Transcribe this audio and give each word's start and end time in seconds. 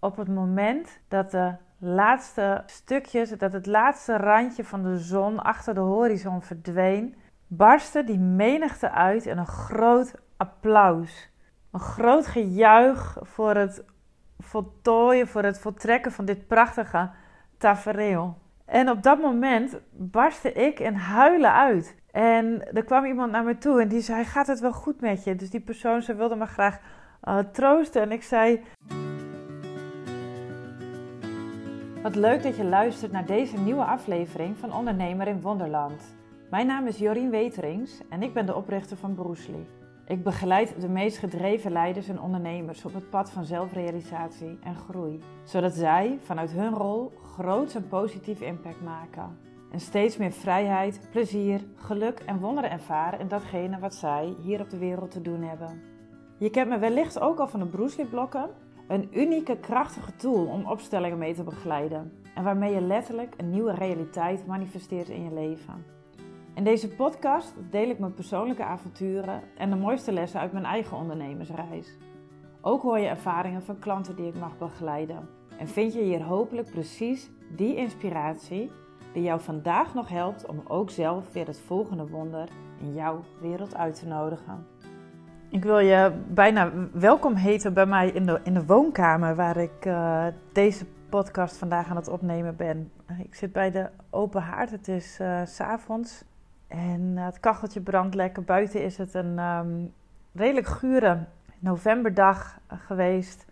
op 0.00 0.16
het 0.16 0.28
moment 0.28 1.00
dat 1.08 1.30
de 1.30 1.54
laatste 1.78 2.62
stukjes, 2.66 3.30
dat 3.30 3.52
het 3.52 3.66
laatste 3.66 4.16
randje 4.16 4.64
van 4.64 4.82
de 4.82 4.98
zon 4.98 5.42
achter 5.42 5.74
de 5.74 5.80
horizon 5.80 6.42
verdween, 6.42 7.14
barstte 7.46 8.04
die 8.04 8.18
menigte 8.18 8.90
uit 8.90 9.26
in 9.26 9.38
een 9.38 9.46
groot 9.46 10.14
applaus. 10.36 11.30
Een 11.70 11.80
groot 11.80 12.26
gejuich 12.26 13.16
voor 13.22 13.54
het 13.54 13.84
voltooien, 14.38 15.28
voor 15.28 15.42
het 15.42 15.60
voltrekken 15.60 16.12
van 16.12 16.24
dit 16.24 16.46
prachtige 16.46 17.10
tafereel. 17.58 18.38
En 18.64 18.90
op 18.90 19.02
dat 19.02 19.20
moment 19.20 19.78
barstte 19.92 20.52
ik 20.52 20.80
in 20.80 20.94
huilen 20.94 21.52
uit. 21.52 21.96
En 22.10 22.72
er 22.74 22.84
kwam 22.84 23.04
iemand 23.04 23.32
naar 23.32 23.44
me 23.44 23.58
toe 23.58 23.80
en 23.80 23.88
die 23.88 24.00
zei: 24.00 24.24
Gaat 24.24 24.46
het 24.46 24.60
wel 24.60 24.72
goed 24.72 25.00
met 25.00 25.24
je? 25.24 25.34
Dus 25.34 25.50
die 25.50 25.60
persoon 25.60 26.02
ze 26.02 26.14
wilde 26.14 26.36
me 26.36 26.46
graag 26.46 26.78
uh, 27.24 27.38
troosten. 27.38 28.02
En 28.02 28.12
ik 28.12 28.22
zei: 28.22 28.64
Wat 32.08 32.16
leuk 32.16 32.42
dat 32.42 32.56
je 32.56 32.64
luistert 32.64 33.12
naar 33.12 33.26
deze 33.26 33.58
nieuwe 33.58 33.84
aflevering 33.84 34.56
van 34.56 34.74
Ondernemer 34.74 35.28
in 35.28 35.40
Wonderland. 35.40 36.02
Mijn 36.50 36.66
naam 36.66 36.86
is 36.86 36.98
Jorien 36.98 37.30
Weterings 37.30 38.00
en 38.08 38.22
ik 38.22 38.34
ben 38.34 38.46
de 38.46 38.54
oprichter 38.54 38.96
van 38.96 39.14
Broesli. 39.14 39.66
Ik 40.06 40.22
begeleid 40.22 40.80
de 40.80 40.88
meest 40.88 41.18
gedreven 41.18 41.72
leiders 41.72 42.08
en 42.08 42.20
ondernemers 42.20 42.84
op 42.84 42.94
het 42.94 43.10
pad 43.10 43.30
van 43.30 43.44
zelfrealisatie 43.44 44.58
en 44.62 44.74
groei, 44.74 45.22
zodat 45.44 45.74
zij 45.74 46.18
vanuit 46.22 46.50
hun 46.50 46.74
rol 46.74 47.12
groots 47.36 47.74
en 47.74 47.88
positief 47.88 48.40
impact 48.40 48.82
maken. 48.82 49.38
En 49.72 49.80
steeds 49.80 50.16
meer 50.16 50.32
vrijheid, 50.32 51.00
plezier, 51.10 51.60
geluk 51.74 52.22
en 52.26 52.38
wonderen 52.38 52.70
ervaren 52.70 53.20
in 53.20 53.28
datgene 53.28 53.78
wat 53.78 53.94
zij 53.94 54.34
hier 54.42 54.60
op 54.60 54.70
de 54.70 54.78
wereld 54.78 55.10
te 55.10 55.22
doen 55.22 55.42
hebben. 55.42 55.82
Je 56.38 56.50
kent 56.50 56.68
me 56.68 56.78
wellicht 56.78 57.20
ook 57.20 57.38
al 57.38 57.48
van 57.48 57.60
de 57.60 57.66
Broesli-blokken, 57.66 58.50
een 58.88 59.08
unieke, 59.18 59.56
krachtige 59.56 60.16
tool 60.16 60.46
om 60.46 60.66
opstellingen 60.66 61.18
mee 61.18 61.34
te 61.34 61.42
begeleiden 61.42 62.12
en 62.34 62.44
waarmee 62.44 62.74
je 62.74 62.80
letterlijk 62.80 63.34
een 63.36 63.50
nieuwe 63.50 63.74
realiteit 63.74 64.46
manifesteert 64.46 65.08
in 65.08 65.24
je 65.24 65.32
leven. 65.32 65.84
In 66.54 66.64
deze 66.64 66.88
podcast 66.88 67.54
deel 67.70 67.88
ik 67.88 67.98
mijn 67.98 68.14
persoonlijke 68.14 68.64
avonturen 68.64 69.42
en 69.56 69.70
de 69.70 69.76
mooiste 69.76 70.12
lessen 70.12 70.40
uit 70.40 70.52
mijn 70.52 70.64
eigen 70.64 70.96
ondernemersreis. 70.96 71.96
Ook 72.60 72.82
hoor 72.82 72.98
je 72.98 73.06
ervaringen 73.06 73.62
van 73.62 73.78
klanten 73.78 74.16
die 74.16 74.26
ik 74.26 74.38
mag 74.38 74.58
begeleiden. 74.58 75.28
En 75.58 75.68
vind 75.68 75.92
je 75.92 76.02
hier 76.02 76.22
hopelijk 76.22 76.70
precies 76.70 77.30
die 77.56 77.76
inspiratie 77.76 78.70
die 79.12 79.22
jou 79.22 79.40
vandaag 79.40 79.94
nog 79.94 80.08
helpt 80.08 80.46
om 80.46 80.60
ook 80.68 80.90
zelf 80.90 81.32
weer 81.32 81.46
het 81.46 81.60
volgende 81.60 82.06
wonder 82.06 82.48
in 82.80 82.94
jouw 82.94 83.24
wereld 83.40 83.74
uit 83.74 83.98
te 83.98 84.06
nodigen. 84.06 84.66
Ik 85.50 85.64
wil 85.64 85.78
je 85.78 86.12
bijna 86.26 86.72
welkom 86.92 87.34
heten 87.34 87.74
bij 87.74 87.86
mij 87.86 88.08
in 88.08 88.26
de, 88.26 88.40
in 88.42 88.54
de 88.54 88.64
woonkamer 88.64 89.34
waar 89.34 89.56
ik 89.56 89.84
uh, 89.86 90.26
deze 90.52 90.86
podcast 91.08 91.56
vandaag 91.56 91.88
aan 91.88 91.96
het 91.96 92.08
opnemen 92.08 92.56
ben. 92.56 92.92
Ik 93.22 93.34
zit 93.34 93.52
bij 93.52 93.70
de 93.70 93.88
open 94.10 94.42
haard. 94.42 94.70
Het 94.70 94.88
is 94.88 95.18
uh, 95.20 95.40
s 95.44 95.60
avonds 95.60 96.24
en 96.66 97.12
eh, 97.16 97.24
het 97.24 97.40
kacheltje 97.40 97.80
brandt 97.80 98.14
lekker. 98.14 98.44
Buiten 98.44 98.82
is 98.82 98.98
het 98.98 99.14
een 99.14 99.38
um, 99.38 99.92
redelijk 100.32 100.66
gure 100.66 101.24
novemberdag 101.58 102.58
eh, 102.66 102.78
geweest. 102.86 103.46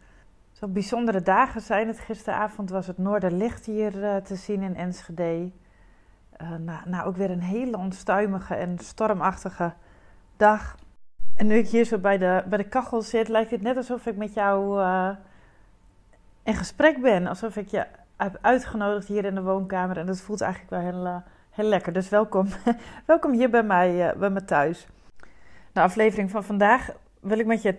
Zo 0.52 0.69
bijzondere 0.69 1.22
dagen 1.22 1.61
zijn 1.61 1.86
het. 1.86 1.98
Gisteravond 1.98 2.70
was 2.70 2.86
het 2.86 2.98
Noorderlicht 2.98 3.67
hier 3.67 3.92
te 4.22 4.36
zien 4.36 4.62
in 4.62 4.77
Enschede. 4.77 5.50
Nou, 6.58 6.78
nou, 6.84 7.06
ook 7.06 7.17
weer 7.17 7.30
een 7.30 7.42
hele 7.42 7.77
onstuimige 7.77 8.55
en 8.55 8.78
stormachtige 8.78 9.72
dag. 10.36 10.77
En 11.37 11.47
nu 11.47 11.55
ik 11.55 11.69
hier 11.69 11.84
zo 11.84 11.98
bij 11.98 12.19
de, 12.19 12.42
bij 12.48 12.59
de 12.59 12.69
kachel 12.69 13.03
zit, 13.03 13.29
lijkt 13.29 13.51
het 13.51 13.62
net 13.62 13.77
alsof 13.77 14.06
ik 14.06 14.17
met 14.17 14.34
jou 14.34 14.83
in 16.42 16.55
gesprek 16.55 17.01
ben. 17.03 17.27
Alsof 17.27 17.56
ik 17.56 17.69
je 17.69 17.87
heb 18.17 18.39
uitgenodigd 18.41 19.09
hier 19.09 19.25
in 19.25 19.34
de 19.34 19.42
woonkamer. 19.42 19.97
En 19.98 20.07
dat 20.07 20.20
voelt 20.20 20.41
eigenlijk 20.41 20.70
wel 20.70 20.81
heel 20.81 21.23
Heel 21.57 21.69
lekker, 21.69 21.92
dus 21.92 22.09
welkom, 22.09 22.47
welkom 23.07 23.33
hier 23.33 23.51
bij 23.51 23.62
mij, 23.62 24.09
uh, 24.09 24.19
bij 24.19 24.31
me 24.31 24.45
thuis. 24.45 24.86
De 25.73 25.80
aflevering 25.80 26.30
van 26.30 26.45
vandaag 26.45 26.91
wil 27.20 27.39
ik 27.39 27.47
met 27.47 27.63
je 27.63 27.79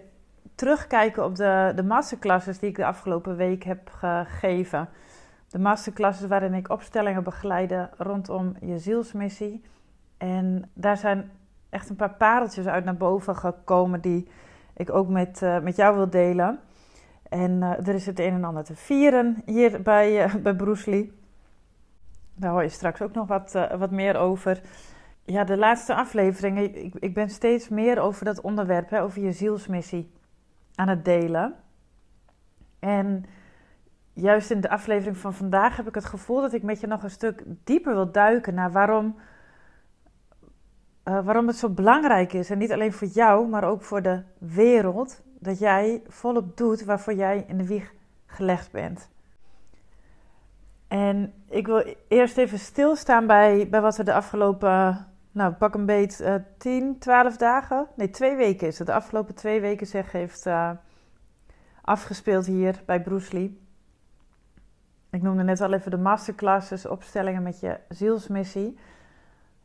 terugkijken 0.55 1.25
op 1.25 1.35
de, 1.35 1.71
de 1.75 1.83
masterclasses 1.83 2.59
die 2.59 2.69
ik 2.69 2.75
de 2.75 2.85
afgelopen 2.85 3.35
week 3.35 3.63
heb 3.63 3.89
gegeven. 3.89 4.89
De 5.47 5.59
masterclasses 5.59 6.27
waarin 6.27 6.53
ik 6.53 6.69
opstellingen 6.69 7.23
begeleide 7.23 7.89
rondom 7.97 8.55
je 8.61 8.79
zielsmissie. 8.79 9.63
En 10.17 10.69
daar 10.73 10.97
zijn 10.97 11.31
echt 11.69 11.89
een 11.89 11.95
paar 11.95 12.13
pareltjes 12.13 12.65
uit 12.65 12.85
naar 12.85 12.97
boven 12.97 13.35
gekomen 13.35 14.01
die 14.01 14.27
ik 14.73 14.93
ook 14.93 15.07
met, 15.07 15.41
uh, 15.41 15.59
met 15.59 15.75
jou 15.75 15.95
wil 15.95 16.09
delen. 16.09 16.59
En 17.29 17.51
uh, 17.51 17.87
er 17.87 17.93
is 17.93 18.05
het 18.05 18.19
een 18.19 18.33
en 18.33 18.43
ander 18.43 18.63
te 18.63 18.75
vieren 18.75 19.41
hier 19.45 19.81
bij, 19.81 20.25
uh, 20.25 20.35
bij 20.35 20.55
Bruce 20.55 20.89
Lee. 20.89 21.11
Daar 22.35 22.51
hoor 22.51 22.63
je 22.63 22.69
straks 22.69 23.01
ook 23.01 23.13
nog 23.13 23.27
wat, 23.27 23.67
wat 23.77 23.91
meer 23.91 24.17
over. 24.17 24.61
Ja, 25.23 25.43
de 25.43 25.57
laatste 25.57 25.95
afleveringen, 25.95 26.85
ik, 26.85 26.95
ik 26.95 27.13
ben 27.13 27.29
steeds 27.29 27.69
meer 27.69 27.99
over 27.99 28.25
dat 28.25 28.41
onderwerp, 28.41 28.89
hè, 28.89 29.01
over 29.01 29.21
je 29.21 29.31
zielsmissie 29.31 30.11
aan 30.75 30.87
het 30.87 31.05
delen. 31.05 31.55
En 32.79 33.25
juist 34.13 34.51
in 34.51 34.61
de 34.61 34.69
aflevering 34.69 35.17
van 35.17 35.33
vandaag 35.33 35.77
heb 35.77 35.87
ik 35.87 35.95
het 35.95 36.05
gevoel 36.05 36.41
dat 36.41 36.53
ik 36.53 36.63
met 36.63 36.79
je 36.79 36.87
nog 36.87 37.03
een 37.03 37.09
stuk 37.09 37.43
dieper 37.63 37.93
wil 37.93 38.11
duiken 38.11 38.53
naar 38.53 38.71
waarom, 38.71 39.15
uh, 41.07 41.25
waarom 41.25 41.47
het 41.47 41.57
zo 41.57 41.69
belangrijk 41.69 42.33
is. 42.33 42.49
En 42.49 42.57
niet 42.57 42.71
alleen 42.71 42.93
voor 42.93 43.07
jou, 43.07 43.47
maar 43.47 43.63
ook 43.63 43.81
voor 43.81 44.01
de 44.01 44.23
wereld. 44.37 45.21
Dat 45.39 45.59
jij 45.59 46.01
volop 46.07 46.57
doet 46.57 46.83
waarvoor 46.83 47.13
jij 47.13 47.45
in 47.47 47.57
de 47.57 47.67
wieg 47.67 47.93
gelegd 48.25 48.71
bent. 48.71 49.09
En 50.87 51.33
ik 51.49 51.65
wil 51.65 51.95
eerst 52.07 52.37
even 52.37 52.59
stilstaan 52.59 53.27
bij, 53.27 53.67
bij 53.69 53.81
wat 53.81 53.97
er 53.97 54.05
de 54.05 54.13
afgelopen, 54.13 55.07
nou 55.31 55.53
pak 55.53 55.73
een 55.73 55.85
beet, 55.85 56.19
uh, 56.21 56.35
10, 56.57 56.99
12 56.99 57.37
dagen, 57.37 57.87
nee 57.95 58.09
twee 58.09 58.35
weken 58.35 58.67
is 58.67 58.77
het, 58.77 58.87
de 58.87 58.93
afgelopen 58.93 59.35
twee 59.35 59.61
weken 59.61 59.87
zeg 59.87 60.11
heeft 60.11 60.45
uh, 60.45 60.71
afgespeeld 61.81 62.45
hier 62.45 62.81
bij 62.85 63.01
Bruce 63.01 63.33
Lee. 63.33 63.61
Ik 65.09 65.21
noemde 65.21 65.43
net 65.43 65.61
al 65.61 65.73
even 65.73 65.91
de 65.91 65.97
masterclasses, 65.97 66.85
opstellingen 66.85 67.43
met 67.43 67.59
je 67.59 67.79
zielsmissie. 67.89 68.77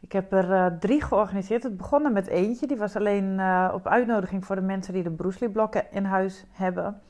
Ik 0.02 0.12
heb 0.12 0.32
er 0.32 0.50
uh, 0.50 0.66
drie 0.66 1.02
georganiseerd. 1.02 1.62
Het 1.62 1.76
begon 1.76 2.04
er 2.04 2.12
met 2.12 2.26
eentje, 2.26 2.66
die 2.66 2.76
was 2.76 2.96
alleen 2.96 3.38
uh, 3.38 3.70
op 3.74 3.86
uitnodiging 3.86 4.46
voor 4.46 4.56
de 4.56 4.62
mensen 4.62 4.92
die 4.92 5.02
de 5.02 5.10
Bruce 5.10 5.38
Lee 5.40 5.50
blokken 5.50 5.84
in 5.90 6.04
huis 6.04 6.46
hebben. 6.50 7.00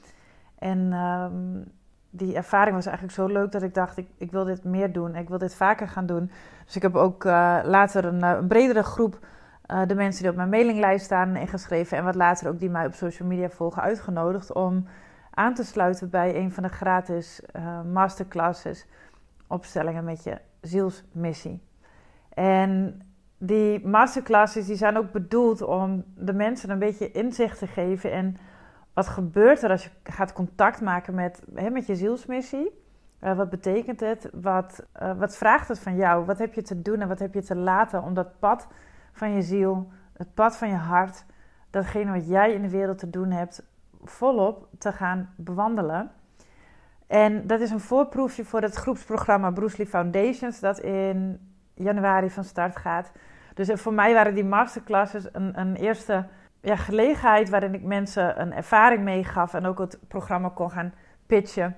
En 0.58 0.92
um, 0.92 1.64
die 2.10 2.34
ervaring 2.34 2.74
was 2.74 2.86
eigenlijk 2.86 3.16
zo 3.16 3.26
leuk 3.26 3.52
dat 3.52 3.62
ik 3.62 3.74
dacht, 3.74 3.96
ik, 3.96 4.08
ik 4.16 4.30
wil 4.30 4.44
dit 4.44 4.64
meer 4.64 4.92
doen. 4.92 5.16
Ik 5.16 5.28
wil 5.28 5.38
dit 5.38 5.54
vaker 5.54 5.88
gaan 5.88 6.06
doen. 6.06 6.30
Dus 6.64 6.76
ik 6.76 6.82
heb 6.82 6.94
ook 6.94 7.24
uh, 7.24 7.58
later 7.64 8.04
een, 8.04 8.22
een, 8.22 8.46
bredere 8.46 8.82
groep, 8.82 9.18
de 9.86 9.94
mensen 9.94 10.22
die 10.22 10.30
op 10.30 10.36
mijn 10.36 10.48
mailinglijst 10.48 11.04
staan, 11.04 11.36
ingeschreven. 11.36 11.98
En 11.98 12.04
wat 12.04 12.14
later 12.14 12.48
ook 12.48 12.58
die 12.58 12.70
mij 12.70 12.86
op 12.86 12.94
social 12.94 13.28
media 13.28 13.48
volgen, 13.48 13.82
uitgenodigd 13.82 14.52
om 14.52 14.86
aan 15.30 15.54
te 15.54 15.64
sluiten 15.64 16.10
bij 16.10 16.36
een 16.36 16.52
van 16.52 16.62
de 16.62 16.68
gratis 16.68 17.42
masterclasses. 17.92 18.86
Opstellingen 19.46 20.04
met 20.04 20.24
je 20.24 20.38
zielsmissie. 20.60 21.71
En 22.34 23.02
die 23.38 23.86
masterclasses 23.86 24.66
die 24.66 24.76
zijn 24.76 24.96
ook 24.96 25.12
bedoeld 25.12 25.62
om 25.62 26.04
de 26.14 26.32
mensen 26.32 26.70
een 26.70 26.78
beetje 26.78 27.10
inzicht 27.10 27.58
te 27.58 27.66
geven 27.66 28.12
in 28.12 28.36
wat 28.92 29.08
gebeurt 29.08 29.62
er 29.62 29.70
als 29.70 29.84
je 29.84 29.90
gaat 30.02 30.32
contact 30.32 30.80
maken 30.80 31.14
met, 31.14 31.42
hè, 31.54 31.70
met 31.70 31.86
je 31.86 31.96
zielsmissie? 31.96 32.80
Uh, 33.20 33.36
wat 33.36 33.50
betekent 33.50 34.00
het? 34.00 34.30
Wat, 34.32 34.86
uh, 35.02 35.18
wat 35.18 35.36
vraagt 35.36 35.68
het 35.68 35.78
van 35.78 35.96
jou? 35.96 36.24
Wat 36.24 36.38
heb 36.38 36.54
je 36.54 36.62
te 36.62 36.82
doen 36.82 37.00
en 37.00 37.08
wat 37.08 37.18
heb 37.18 37.34
je 37.34 37.42
te 37.42 37.56
laten 37.56 38.02
om 38.02 38.14
dat 38.14 38.38
pad 38.38 38.68
van 39.12 39.30
je 39.30 39.42
ziel, 39.42 39.88
het 40.12 40.34
pad 40.34 40.56
van 40.56 40.68
je 40.68 40.74
hart, 40.74 41.24
datgene 41.70 42.12
wat 42.12 42.28
jij 42.28 42.52
in 42.52 42.62
de 42.62 42.70
wereld 42.70 42.98
te 42.98 43.10
doen 43.10 43.30
hebt, 43.30 43.62
volop 44.04 44.68
te 44.78 44.92
gaan 44.92 45.34
bewandelen? 45.36 46.10
En 47.06 47.46
dat 47.46 47.60
is 47.60 47.70
een 47.70 47.80
voorproefje 47.80 48.44
voor 48.44 48.60
het 48.60 48.74
groepsprogramma 48.74 49.50
Bruce 49.50 49.76
Lee 49.76 49.86
Foundations, 49.86 50.60
dat 50.60 50.78
in 50.78 51.40
januari 51.74 52.30
van 52.30 52.44
start 52.44 52.76
gaat. 52.76 53.12
Dus 53.54 53.70
voor 53.80 53.92
mij 53.92 54.14
waren 54.14 54.34
die 54.34 54.44
masterclasses 54.44 55.28
een, 55.32 55.60
een 55.60 55.76
eerste 55.76 56.26
ja, 56.60 56.76
gelegenheid 56.76 57.48
waarin 57.48 57.74
ik 57.74 57.82
mensen 57.82 58.40
een 58.40 58.52
ervaring 58.52 59.02
meegaf 59.02 59.54
en 59.54 59.66
ook 59.66 59.78
het 59.78 59.98
programma 60.08 60.48
kon 60.48 60.70
gaan 60.70 60.94
pitchen. 61.26 61.76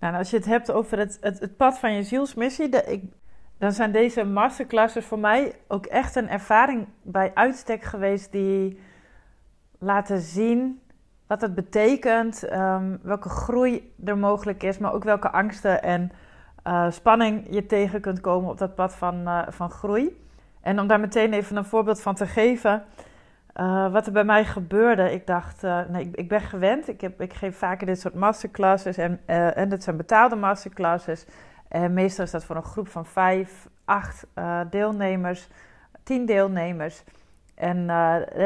Nou, 0.00 0.16
als 0.16 0.30
je 0.30 0.36
het 0.36 0.46
hebt 0.46 0.72
over 0.72 0.98
het, 0.98 1.18
het, 1.20 1.56
pad 1.56 1.78
van 1.78 1.92
je 1.92 2.02
zielsmissie, 2.02 2.68
ik, 2.68 3.04
dan 3.58 3.72
zijn 3.72 3.92
deze 3.92 4.24
masterclasses 4.24 5.04
voor 5.04 5.18
mij 5.18 5.54
ook 5.68 5.86
echt 5.86 6.16
een 6.16 6.28
ervaring 6.28 6.86
bij 7.02 7.30
uitstek 7.34 7.82
geweest 7.82 8.32
die 8.32 8.80
laten 9.78 10.20
zien 10.20 10.80
wat 11.26 11.40
het 11.40 11.54
betekent, 11.54 12.52
um, 12.52 12.98
welke 13.02 13.28
groei 13.28 13.94
er 14.04 14.18
mogelijk 14.18 14.62
is, 14.62 14.78
maar 14.78 14.92
ook 14.92 15.04
welke 15.04 15.30
angsten 15.30 15.82
en 15.82 16.12
uh, 16.66 16.90
spanning 16.90 17.46
je 17.50 17.66
tegen 17.66 18.00
kunt 18.00 18.20
komen 18.20 18.50
op 18.50 18.58
dat 18.58 18.74
pad 18.74 18.94
van, 18.94 19.20
uh, 19.20 19.42
van 19.48 19.70
groei. 19.70 20.24
En 20.60 20.80
om 20.80 20.86
daar 20.86 21.00
meteen 21.00 21.32
even 21.32 21.56
een 21.56 21.64
voorbeeld 21.64 22.00
van 22.00 22.14
te 22.14 22.26
geven. 22.26 22.82
Uh, 23.60 23.92
wat 23.92 24.06
er 24.06 24.12
bij 24.12 24.24
mij 24.24 24.44
gebeurde, 24.44 25.12
ik 25.12 25.26
dacht, 25.26 25.62
nee, 25.62 26.04
ik, 26.04 26.16
ik, 26.16 26.28
ben 26.28 26.40
gewend. 26.40 26.88
Ik, 26.88 27.00
heb, 27.00 27.20
ik 27.20 27.32
geef 27.32 27.58
vaker 27.58 27.86
dit 27.86 28.00
soort 28.00 28.14
masterclasses 28.14 28.96
en, 28.96 29.20
en 29.26 29.68
dat 29.68 29.82
zijn 29.82 29.96
betaalde 29.96 30.36
masterclasses. 30.36 31.26
En 31.68 31.92
meestal 31.92 32.24
is 32.24 32.30
dat 32.30 32.44
voor 32.44 32.56
een 32.56 32.62
groep 32.62 32.88
van 32.88 33.06
vijf, 33.06 33.68
acht 33.84 34.26
deelnemers, 34.70 35.48
tien 36.02 36.26
deelnemers. 36.26 37.04
En 37.54 37.86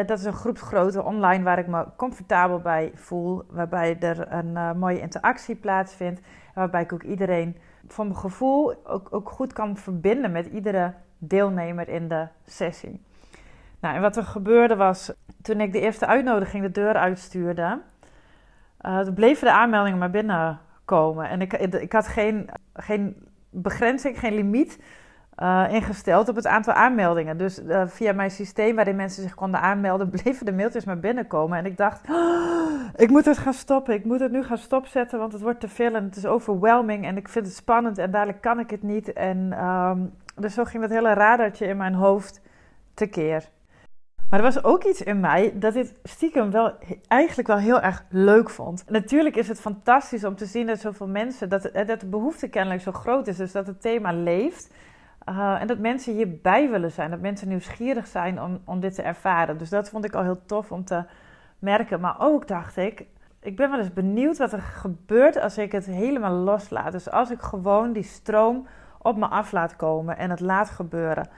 dat 0.06 0.18
is 0.18 0.24
een 0.24 0.32
groepsgrootte 0.32 1.02
online 1.02 1.44
waar 1.44 1.58
ik 1.58 1.66
me 1.66 1.84
comfortabel 1.96 2.58
bij 2.58 2.92
voel. 2.94 3.44
Waarbij 3.50 3.96
er 4.00 4.32
een 4.32 4.78
mooie 4.78 5.00
interactie 5.00 5.54
plaatsvindt. 5.54 6.20
Waarbij 6.54 6.82
ik 6.82 6.92
ook 6.92 7.02
iedereen 7.02 7.56
voor 7.86 8.04
mijn 8.04 8.18
gevoel 8.18 8.86
ook, 8.86 9.08
ook 9.10 9.30
goed 9.30 9.52
kan 9.52 9.76
verbinden 9.76 10.32
met 10.32 10.46
iedere 10.46 10.94
deelnemer 11.18 11.88
in 11.88 12.08
de 12.08 12.26
sessie. 12.44 13.02
Nou, 13.80 13.94
en 13.94 14.00
wat 14.00 14.16
er 14.16 14.24
gebeurde 14.24 14.76
was, 14.76 15.12
toen 15.42 15.60
ik 15.60 15.72
de 15.72 15.80
eerste 15.80 16.06
uitnodiging 16.06 16.62
de 16.62 16.70
deur 16.70 16.94
uitstuurde, 16.94 17.80
uh, 18.86 19.08
bleven 19.14 19.46
de 19.46 19.52
aanmeldingen 19.52 19.98
maar 19.98 20.10
binnenkomen. 20.10 21.28
En 21.28 21.40
ik, 21.40 21.52
ik 21.52 21.92
had 21.92 22.08
geen, 22.08 22.50
geen 22.74 23.28
begrenzing, 23.50 24.18
geen 24.18 24.34
limiet 24.34 24.78
uh, 25.42 25.66
ingesteld 25.70 26.28
op 26.28 26.36
het 26.36 26.46
aantal 26.46 26.74
aanmeldingen. 26.74 27.36
Dus 27.36 27.62
uh, 27.62 27.82
via 27.86 28.12
mijn 28.12 28.30
systeem 28.30 28.74
waarin 28.74 28.96
mensen 28.96 29.22
zich 29.22 29.34
konden 29.34 29.60
aanmelden, 29.60 30.10
bleven 30.22 30.46
de 30.46 30.52
mailtjes 30.52 30.84
maar 30.84 31.00
binnenkomen. 31.00 31.58
En 31.58 31.66
ik 31.66 31.76
dacht, 31.76 32.08
oh, 32.10 32.70
ik 32.96 33.10
moet 33.10 33.24
het 33.24 33.38
gaan 33.38 33.52
stoppen. 33.52 33.94
Ik 33.94 34.04
moet 34.04 34.20
het 34.20 34.32
nu 34.32 34.42
gaan 34.42 34.58
stopzetten, 34.58 35.18
want 35.18 35.32
het 35.32 35.42
wordt 35.42 35.60
te 35.60 35.68
veel 35.68 35.94
en 35.94 36.04
het 36.04 36.16
is 36.16 36.26
overwhelming. 36.26 37.04
En 37.04 37.16
ik 37.16 37.28
vind 37.28 37.46
het 37.46 37.54
spannend 37.54 37.98
en 37.98 38.10
dadelijk 38.10 38.40
kan 38.40 38.58
ik 38.58 38.70
het 38.70 38.82
niet. 38.82 39.12
En 39.12 39.64
um, 39.64 40.12
dus 40.36 40.54
zo 40.54 40.64
ging 40.64 40.82
dat 40.82 40.92
hele 40.92 41.12
radartje 41.12 41.66
in 41.66 41.76
mijn 41.76 41.94
hoofd 41.94 42.40
tekeer. 42.94 43.48
Maar 44.30 44.38
er 44.38 44.44
was 44.44 44.64
ook 44.64 44.84
iets 44.84 45.02
in 45.02 45.20
mij 45.20 45.52
dat 45.54 45.72
dit 45.72 45.94
stiekem 46.02 46.50
wel 46.50 46.72
eigenlijk 47.08 47.48
wel 47.48 47.58
heel 47.58 47.80
erg 47.80 48.04
leuk 48.10 48.50
vond. 48.50 48.84
Natuurlijk 48.88 49.36
is 49.36 49.48
het 49.48 49.60
fantastisch 49.60 50.24
om 50.24 50.36
te 50.36 50.46
zien 50.46 50.66
dat 50.66 50.80
zoveel 50.80 51.06
mensen, 51.06 51.48
dat, 51.48 51.64
eh, 51.64 51.86
dat 51.86 52.00
de 52.00 52.06
behoefte 52.06 52.48
kennelijk 52.48 52.82
zo 52.82 52.92
groot 52.92 53.26
is, 53.26 53.36
dus 53.36 53.52
dat 53.52 53.66
het 53.66 53.80
thema 53.80 54.12
leeft. 54.12 54.70
Uh, 55.28 55.60
en 55.60 55.66
dat 55.66 55.78
mensen 55.78 56.14
hierbij 56.14 56.70
willen 56.70 56.92
zijn, 56.92 57.10
dat 57.10 57.20
mensen 57.20 57.48
nieuwsgierig 57.48 58.06
zijn 58.06 58.42
om, 58.42 58.60
om 58.64 58.80
dit 58.80 58.94
te 58.94 59.02
ervaren. 59.02 59.58
Dus 59.58 59.68
dat 59.68 59.88
vond 59.88 60.04
ik 60.04 60.14
al 60.14 60.22
heel 60.22 60.44
tof 60.46 60.72
om 60.72 60.84
te 60.84 61.04
merken. 61.58 62.00
Maar 62.00 62.16
ook 62.18 62.48
dacht 62.48 62.76
ik, 62.76 63.06
ik 63.40 63.56
ben 63.56 63.70
wel 63.70 63.78
eens 63.78 63.92
benieuwd 63.92 64.38
wat 64.38 64.52
er 64.52 64.62
gebeurt 64.62 65.40
als 65.40 65.58
ik 65.58 65.72
het 65.72 65.86
helemaal 65.86 66.32
loslaat. 66.32 66.92
Dus 66.92 67.10
als 67.10 67.30
ik 67.30 67.40
gewoon 67.40 67.92
die 67.92 68.02
stroom 68.02 68.66
op 68.98 69.16
me 69.16 69.26
af 69.26 69.52
laat 69.52 69.76
komen 69.76 70.16
en 70.16 70.30
het 70.30 70.40
laat 70.40 70.70
gebeuren. 70.70 71.28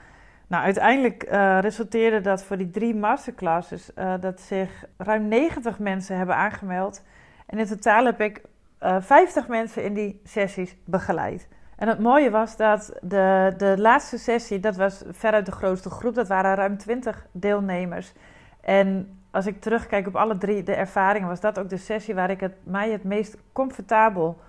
Nou, 0.46 0.64
uiteindelijk 0.64 1.32
uh, 1.32 1.58
resulteerde 1.60 2.20
dat 2.20 2.44
voor 2.44 2.56
die 2.56 2.70
drie 2.70 2.94
masterclasses 2.94 3.90
uh, 3.98 4.14
dat 4.20 4.40
zich 4.40 4.84
ruim 4.96 5.28
90 5.28 5.78
mensen 5.78 6.16
hebben 6.16 6.36
aangemeld. 6.36 7.04
En 7.46 7.58
in 7.58 7.66
totaal 7.66 8.04
heb 8.04 8.20
ik 8.20 8.42
uh, 8.82 8.96
eh, 8.96 9.02
50 9.02 9.48
mensen 9.48 9.84
in 9.84 9.94
die 9.94 10.20
sessies 10.24 10.76
begeleid. 10.84 11.48
En 11.82 11.88
het 11.88 11.98
mooie 11.98 12.30
was 12.30 12.56
dat 12.56 12.92
de, 13.00 13.54
de 13.56 13.74
laatste 13.78 14.18
sessie, 14.18 14.60
dat 14.60 14.76
was 14.76 15.02
veruit 15.10 15.46
de 15.46 15.52
grootste 15.52 15.90
groep, 15.90 16.14
dat 16.14 16.28
waren 16.28 16.54
ruim 16.54 16.78
20 16.78 17.26
deelnemers. 17.32 18.12
En 18.60 19.18
als 19.30 19.46
ik 19.46 19.60
terugkijk 19.60 20.06
op 20.06 20.16
alle 20.16 20.38
drie 20.38 20.62
de 20.62 20.74
ervaringen, 20.74 21.28
was 21.28 21.40
dat 21.40 21.58
ook 21.58 21.68
de 21.68 21.76
sessie 21.76 22.14
waar 22.14 22.30
ik 22.30 22.40
het, 22.40 22.52
mij 22.62 22.90
het 22.90 23.04
meest 23.04 23.36
comfortabel 23.52 24.40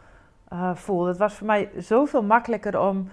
voelde. 0.74 1.08
Het 1.08 1.18
was 1.18 1.34
voor 1.34 1.48
mij 1.48 1.70
zoveel 1.78 2.24
makkelijker 2.24 2.80
om 2.80 3.10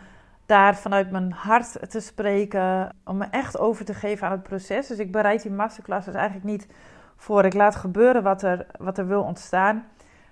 daar 0.46 0.76
vanuit 0.76 1.10
mijn 1.10 1.32
hart 1.32 1.90
te 1.90 2.00
spreken, 2.00 2.96
om 3.04 3.16
me 3.16 3.26
echt 3.30 3.58
over 3.58 3.84
te 3.84 3.94
geven 3.94 4.26
aan 4.26 4.32
het 4.32 4.42
proces. 4.42 4.86
Dus 4.86 4.98
ik 4.98 5.12
bereid 5.12 5.42
die 5.42 5.52
masterclasses 5.52 6.14
eigenlijk 6.14 6.46
niet 6.46 6.68
voor. 7.16 7.44
Ik 7.44 7.54
laat 7.54 7.76
gebeuren 7.76 8.22
wat 8.22 8.42
er, 8.42 8.66
wat 8.78 8.98
er 8.98 9.06
wil 9.06 9.22
ontstaan. 9.22 9.86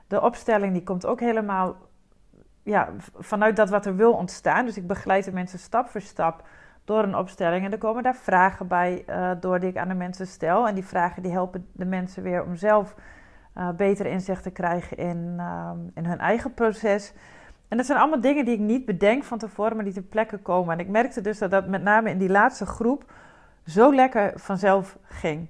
De 0.06 0.20
opstelling 0.20 0.73
die 0.73 0.82
komt 0.82 1.06
ook 1.06 1.20
helemaal 1.20 1.76
ja, 2.69 2.88
vanuit 3.19 3.56
dat 3.56 3.69
wat 3.69 3.87
er 3.87 3.97
wil 3.97 4.12
ontstaan. 4.12 4.65
Dus 4.65 4.76
ik 4.76 4.87
begeleid 4.87 5.25
de 5.25 5.32
mensen 5.32 5.59
stap 5.59 5.88
voor 5.88 6.00
stap 6.00 6.43
door 6.85 7.03
een 7.03 7.17
opstelling. 7.17 7.65
En 7.65 7.73
er 7.73 7.79
komen 7.79 8.03
daar 8.03 8.17
vragen 8.17 8.67
bij 8.67 9.05
uh, 9.06 9.31
door 9.41 9.61
die 9.61 9.69
ik 9.69 9.76
aan 9.76 9.88
de 9.88 9.94
mensen 9.94 10.26
stel. 10.26 10.69
En 10.69 10.75
die 10.75 10.85
vragen 10.85 11.23
die 11.23 11.32
helpen 11.32 11.67
de 11.73 11.85
mensen 11.85 12.23
weer 12.23 12.44
om 12.44 12.56
zelf 12.56 12.94
uh, 13.56 13.70
beter 13.70 14.06
inzicht 14.06 14.43
te 14.43 14.50
krijgen 14.50 14.97
in, 14.97 15.35
uh, 15.37 15.70
in 15.94 16.06
hun 16.06 16.19
eigen 16.19 16.55
proces. 16.55 17.12
En 17.69 17.76
dat 17.76 17.87
zijn 17.87 17.99
allemaal 17.99 18.20
dingen 18.20 18.44
die 18.44 18.55
ik 18.55 18.61
niet 18.61 18.85
bedenk 18.85 19.25
van 19.25 19.38
tevoren, 19.38 19.76
maar 19.76 19.85
die 19.85 19.94
ter 19.94 20.03
plekke 20.03 20.38
komen. 20.38 20.73
En 20.73 20.81
ik 20.81 20.88
merkte 20.88 21.21
dus 21.21 21.38
dat 21.38 21.50
dat 21.50 21.67
met 21.67 21.82
name 21.82 22.11
in 22.11 22.19
die 22.19 22.31
laatste 22.31 22.67
groep 22.67 23.12
zo 23.67 23.94
lekker 23.94 24.32
vanzelf 24.35 24.99
ging. 25.03 25.49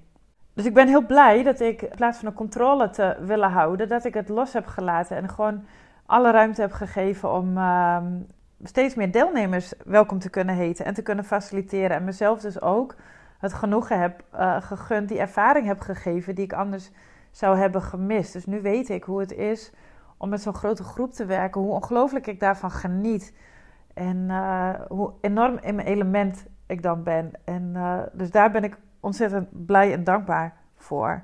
Dus 0.53 0.65
ik 0.65 0.73
ben 0.73 0.87
heel 0.87 1.05
blij 1.05 1.43
dat 1.43 1.59
ik 1.59 1.81
in 1.81 1.95
plaats 1.95 2.17
van 2.17 2.27
een 2.27 2.33
controle 2.33 2.89
te 2.89 3.17
willen 3.21 3.51
houden, 3.51 3.87
dat 3.87 4.05
ik 4.05 4.13
het 4.13 4.29
los 4.29 4.53
heb 4.53 4.65
gelaten 4.65 5.17
en 5.17 5.29
gewoon 5.29 5.63
alle 6.09 6.31
ruimte 6.31 6.61
heb 6.61 6.71
gegeven 6.71 7.31
om 7.31 7.57
uh, 7.57 7.97
steeds 8.63 8.95
meer 8.95 9.11
deelnemers 9.11 9.73
welkom 9.85 10.19
te 10.19 10.29
kunnen 10.29 10.55
heten 10.55 10.85
en 10.85 10.93
te 10.93 11.01
kunnen 11.01 11.25
faciliteren. 11.25 11.97
En 11.97 12.03
mezelf 12.03 12.39
dus 12.41 12.61
ook 12.61 12.95
het 13.39 13.53
genoegen 13.53 13.99
heb 13.99 14.23
uh, 14.33 14.61
gegund, 14.61 15.09
die 15.09 15.19
ervaring 15.19 15.67
heb 15.67 15.79
gegeven 15.79 16.35
die 16.35 16.43
ik 16.43 16.53
anders 16.53 16.91
zou 17.31 17.57
hebben 17.57 17.81
gemist. 17.81 18.33
Dus 18.33 18.45
nu 18.45 18.61
weet 18.61 18.89
ik 18.89 19.03
hoe 19.03 19.19
het 19.19 19.31
is 19.31 19.71
om 20.17 20.29
met 20.29 20.41
zo'n 20.41 20.53
grote 20.53 20.83
groep 20.83 21.11
te 21.11 21.25
werken, 21.25 21.61
hoe 21.61 21.73
ongelooflijk 21.73 22.27
ik 22.27 22.39
daarvan 22.39 22.71
geniet. 22.71 23.33
En 23.93 24.17
uh, 24.27 24.69
hoe 24.87 25.13
enorm 25.21 25.57
in 25.61 25.75
mijn 25.75 25.87
element 25.87 26.45
ik 26.67 26.83
dan 26.83 27.03
ben. 27.03 27.31
En 27.45 27.71
uh, 27.75 27.99
dus 28.13 28.31
daar 28.31 28.51
ben 28.51 28.63
ik 28.63 28.77
ontzettend 28.99 29.65
blij 29.65 29.93
en 29.93 30.03
dankbaar 30.03 30.53
voor. 30.75 31.23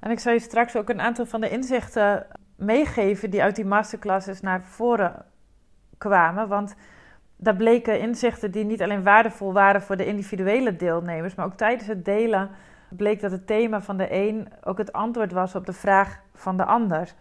En 0.00 0.10
ik 0.10 0.18
zal 0.18 0.32
je 0.32 0.38
straks 0.38 0.76
ook 0.76 0.88
een 0.88 1.00
aantal 1.00 1.26
van 1.26 1.40
de 1.40 1.50
inzichten 1.50 2.26
meegeven 2.64 3.30
die 3.30 3.42
uit 3.42 3.56
die 3.56 3.64
masterclasses 3.64 4.40
naar 4.40 4.62
voren 4.62 5.24
kwamen. 5.98 6.48
Want 6.48 6.74
daar 7.36 7.56
bleken 7.56 8.00
inzichten 8.00 8.50
die 8.50 8.64
niet 8.64 8.82
alleen 8.82 9.02
waardevol 9.02 9.52
waren 9.52 9.82
voor 9.82 9.96
de 9.96 10.06
individuele 10.06 10.76
deelnemers, 10.76 11.34
maar 11.34 11.46
ook 11.46 11.56
tijdens 11.56 11.88
het 11.88 12.04
delen 12.04 12.50
bleek 12.88 13.20
dat 13.20 13.30
het 13.30 13.46
thema 13.46 13.80
van 13.80 13.96
de 13.96 14.12
een 14.12 14.48
ook 14.64 14.78
het 14.78 14.92
antwoord 14.92 15.32
was 15.32 15.54
op 15.54 15.66
de 15.66 15.72
vraag 15.72 16.20
van 16.34 16.56
de 16.56 16.64
ander 16.64 17.14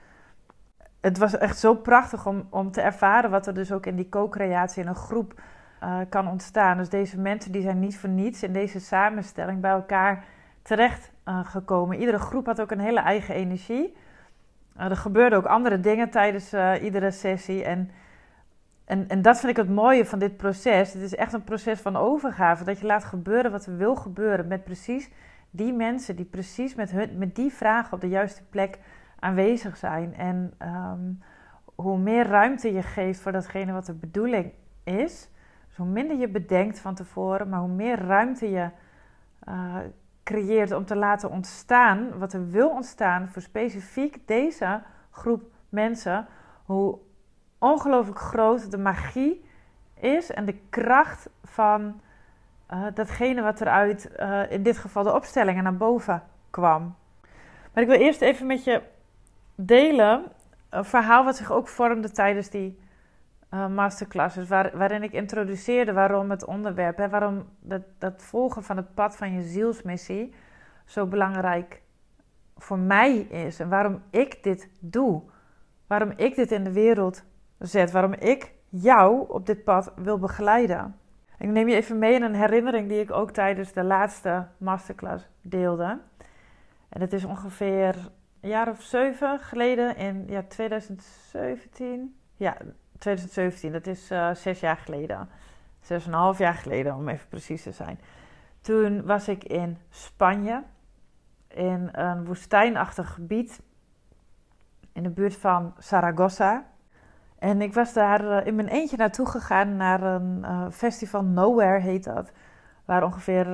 het 1.02 1.18
was 1.18 1.38
echt 1.38 1.58
zo 1.58 1.76
prachtig 1.76 2.26
om, 2.26 2.48
om 2.50 2.72
te 2.72 2.82
ervaren 2.82 3.30
wat 3.30 3.48
er 3.48 3.54
dus 3.54 3.72
ook 3.72 3.86
in 3.86 3.96
die 3.96 4.10
co-creatie 4.10 4.84
in 4.84 4.88
een 4.88 4.96
groep 4.96 5.42
uh, 5.84 5.98
kan 6.10 6.28
ontstaan. 6.28 6.78
Dus 6.78 6.90
deze 6.90 7.20
mensen 7.20 7.52
die 7.52 7.62
zijn 7.62 7.80
niet 7.80 7.98
voor 7.98 8.10
niets 8.10 8.44
in 8.44 8.54
deze 8.54 8.80
samenstelling 8.80 9.62
bij 9.62 9.72
elkaar 9.72 10.24
terecht 10.62 11.12
uh, 11.26 11.46
gekomen. 11.46 12.00
Iedere 12.00 12.20
groep 12.20 12.46
had 12.46 12.62
ook 12.62 12.72
een 12.72 12.80
hele 12.80 13.00
eigen 13.00 13.36
energie. 13.36 13.96
Uh, 14.78 14.86
er 14.86 14.98
gebeurden 14.98 15.38
ook 15.38 15.46
andere 15.46 15.80
dingen 15.80 16.10
tijdens 16.10 16.54
iedere 16.82 17.12
sessie. 17.12 17.64
En, 17.64 17.92
en, 18.86 19.08
en 19.08 19.22
dat 19.22 19.40
vind 19.40 19.52
ik 19.52 19.58
het 19.58 19.76
mooie 19.76 20.06
van 20.06 20.20
dit 20.20 20.38
proces. 20.38 20.94
Het 20.94 21.02
is 21.02 21.16
echt 21.16 21.34
een 21.34 21.44
proces 21.44 21.80
van 21.80 21.96
overgave. 21.96 22.64
Dat 22.64 22.80
je 22.80 22.86
laat 22.86 23.04
gebeuren 23.04 23.52
wat 23.52 23.66
er 23.66 23.78
wil 23.78 23.96
gebeuren 23.96 24.48
met 24.48 24.64
precies 24.64 25.10
die 25.52 25.74
mensen 25.74 26.16
die 26.16 26.26
precies 26.26 26.76
met, 26.76 26.92
hun, 26.92 27.18
met 27.18 27.36
die 27.36 27.54
vragen 27.54 27.94
op 27.94 28.02
de 28.02 28.10
juiste 28.10 28.44
plek 28.50 28.80
aanwezig 29.20 29.78
zijn. 29.78 30.16
En 30.16 30.54
um, 30.62 31.22
hoe 31.76 31.98
meer 31.98 32.28
ruimte 32.28 32.74
je 32.74 32.82
geeft 32.82 33.20
voor 33.20 33.32
datgene 33.32 33.72
wat 33.72 33.86
de 33.86 33.94
bedoeling 33.94 34.54
is, 34.84 35.30
dus 35.68 35.78
hoe 35.78 35.86
minder 35.86 36.18
je 36.18 36.28
bedenkt 36.28 36.80
van 36.80 36.96
tevoren, 36.96 37.50
maar 37.50 37.60
hoe 37.60 37.70
meer 37.70 38.00
ruimte 38.00 38.50
je 38.50 38.70
uh, 39.50 39.76
creëert 40.24 40.72
om 40.72 40.86
te 40.86 40.96
laten 40.96 41.30
ontstaan 41.30 42.18
wat 42.20 42.34
er 42.34 42.50
wil 42.50 42.70
ontstaan 42.70 43.30
voor 43.30 43.42
specifiek 43.42 44.28
deze 44.28 44.82
groep 45.12 45.44
mensen, 45.70 46.28
hoe 46.64 46.98
ongelooflijk 47.60 48.20
groot 48.20 48.72
de 48.72 48.78
magie 48.78 49.46
is 50.00 50.32
en 50.32 50.46
de 50.46 50.60
kracht 50.70 51.30
van 51.44 52.02
uh, 52.74 52.86
datgene 52.94 53.42
wat 53.42 53.62
eruit, 53.62 54.12
uh, 54.20 54.52
in 54.52 54.64
dit 54.64 54.78
geval 54.78 55.04
de 55.04 55.14
opstellingen, 55.14 55.64
naar 55.64 55.78
boven 55.78 56.24
kwam. 56.50 56.96
Maar 57.74 57.84
ik 57.84 57.90
wil 57.90 58.00
eerst 58.00 58.22
even 58.22 58.48
met 58.48 58.64
je 58.64 58.82
delen 59.56 60.24
een 60.70 60.86
verhaal 60.86 61.24
wat 61.24 61.38
zich 61.38 61.52
ook 61.52 61.68
vormde 61.68 62.12
tijdens 62.12 62.50
die 62.50 62.80
uh, 63.54 63.68
masterclasses, 63.68 64.48
waar, 64.48 64.78
waarin 64.78 65.04
ik 65.04 65.12
introduceerde 65.12 65.94
waarom 65.94 66.30
het 66.30 66.46
onderwerp, 66.46 66.98
hè, 66.98 67.10
waarom 67.10 67.46
dat, 67.60 67.82
dat 67.98 68.22
volgen 68.24 68.64
van 68.64 68.78
het 68.78 68.94
pad 68.94 69.16
van 69.16 69.34
je 69.34 69.42
zielsmissie 69.42 70.34
zo 70.86 71.06
belangrijk 71.06 71.82
voor 72.58 72.80
mij 72.80 73.18
is 73.18 73.60
en 73.60 73.70
waarom 73.70 74.02
ik 74.10 74.44
dit 74.44 74.70
doe, 74.80 75.22
waarom 75.88 76.14
ik 76.16 76.36
dit 76.36 76.52
in 76.52 76.64
de 76.64 76.72
wereld 76.72 77.24
zet, 77.60 77.92
waarom 77.92 78.14
ik 78.14 78.54
jou 78.70 79.30
op 79.30 79.46
dit 79.46 79.64
pad 79.64 79.94
wil 79.96 80.20
begeleiden. 80.20 80.96
Ik 81.38 81.50
neem 81.50 81.68
je 81.68 81.76
even 81.76 82.00
mee 82.00 82.14
in 82.14 82.22
een 82.22 82.36
herinnering 82.36 82.90
die 82.90 83.00
ik 83.00 83.12
ook 83.12 83.32
tijdens 83.32 83.74
de 83.74 83.84
laatste 83.84 84.48
masterclass 84.58 85.28
deelde. 85.42 86.00
En 86.90 87.02
het 87.02 87.14
is 87.14 87.26
ongeveer 87.26 87.96
een 88.42 88.50
jaar 88.50 88.70
of 88.70 88.82
zeven 88.82 89.40
geleden, 89.40 89.96
in 89.96 90.24
ja, 90.28 90.44
2017. 90.48 92.16
Ja, 92.36 92.58
2017, 93.02 93.72
dat 93.72 93.88
is 93.88 94.12
uh, 94.12 94.34
zes 94.34 94.60
jaar 94.60 94.78
geleden. 94.78 95.30
Zes 95.80 96.06
en 96.06 96.12
een 96.12 96.18
half 96.18 96.38
jaar 96.38 96.54
geleden, 96.54 96.96
om 96.96 97.10
even 97.10 97.28
precies 97.28 97.64
te 97.64 97.72
zijn. 97.72 98.00
Toen 98.62 99.06
was 99.06 99.28
ik 99.28 99.44
in 99.44 99.78
Spanje. 99.90 100.64
in 101.48 101.90
een 101.92 102.26
woestijnachtig 102.26 103.14
gebied 103.14 103.62
in 104.94 105.04
de 105.04 105.10
buurt 105.10 105.36
van 105.36 105.74
Saragossa. 105.78 106.66
En 107.40 107.62
ik 107.62 107.74
was 107.74 107.94
daar 107.94 108.30
eh, 108.30 108.48
in 108.48 108.56
mijn 108.56 108.68
eentje 108.68 108.98
naartoe 108.98 109.26
gegaan 109.26 109.76
naar 109.76 110.04
een 110.04 110.38
uh, 110.42 110.66
festival 110.70 111.24
Nowhere 111.24 111.80
heet 111.80 112.04
dat. 112.04 112.32
Waar 112.86 113.04
ongeveer 113.04 113.46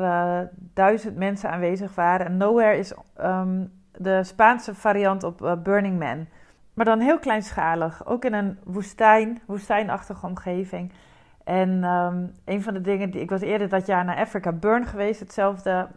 duizend 0.74 1.16
mensen 1.16 1.50
aanwezig 1.50 1.96
waren. 1.96 2.26
En 2.26 2.38
Nowhere 2.38 2.78
is 2.78 2.94
um, 3.22 3.72
de 3.92 4.24
Spaanse 4.24 4.76
variant 4.76 5.24
op 5.24 5.60
Burning 5.64 6.00
Man. 6.00 6.28
Maar 6.78 6.86
dan 6.86 7.00
heel 7.00 7.20
kleinschalig. 7.20 8.06
Ook 8.06 8.26
in 8.26 8.34
een 8.34 8.60
woestijn, 8.64 9.42
woestijnachtige 9.46 10.26
omgeving. 10.26 10.94
En 11.44 11.84
um, 11.84 12.34
een 12.46 12.62
van 12.62 12.74
de 12.74 12.82
dingen 12.82 13.12
die. 13.12 13.22
Ik 13.22 13.30
was 13.30 13.42
eerder 13.42 13.70
dat 13.70 13.86
jaar 13.86 14.06
naar 14.06 14.18
Africa 14.18 14.52
Burn 14.52 14.86
geweest. 14.86 15.20
Hetzelfde, 15.20 15.88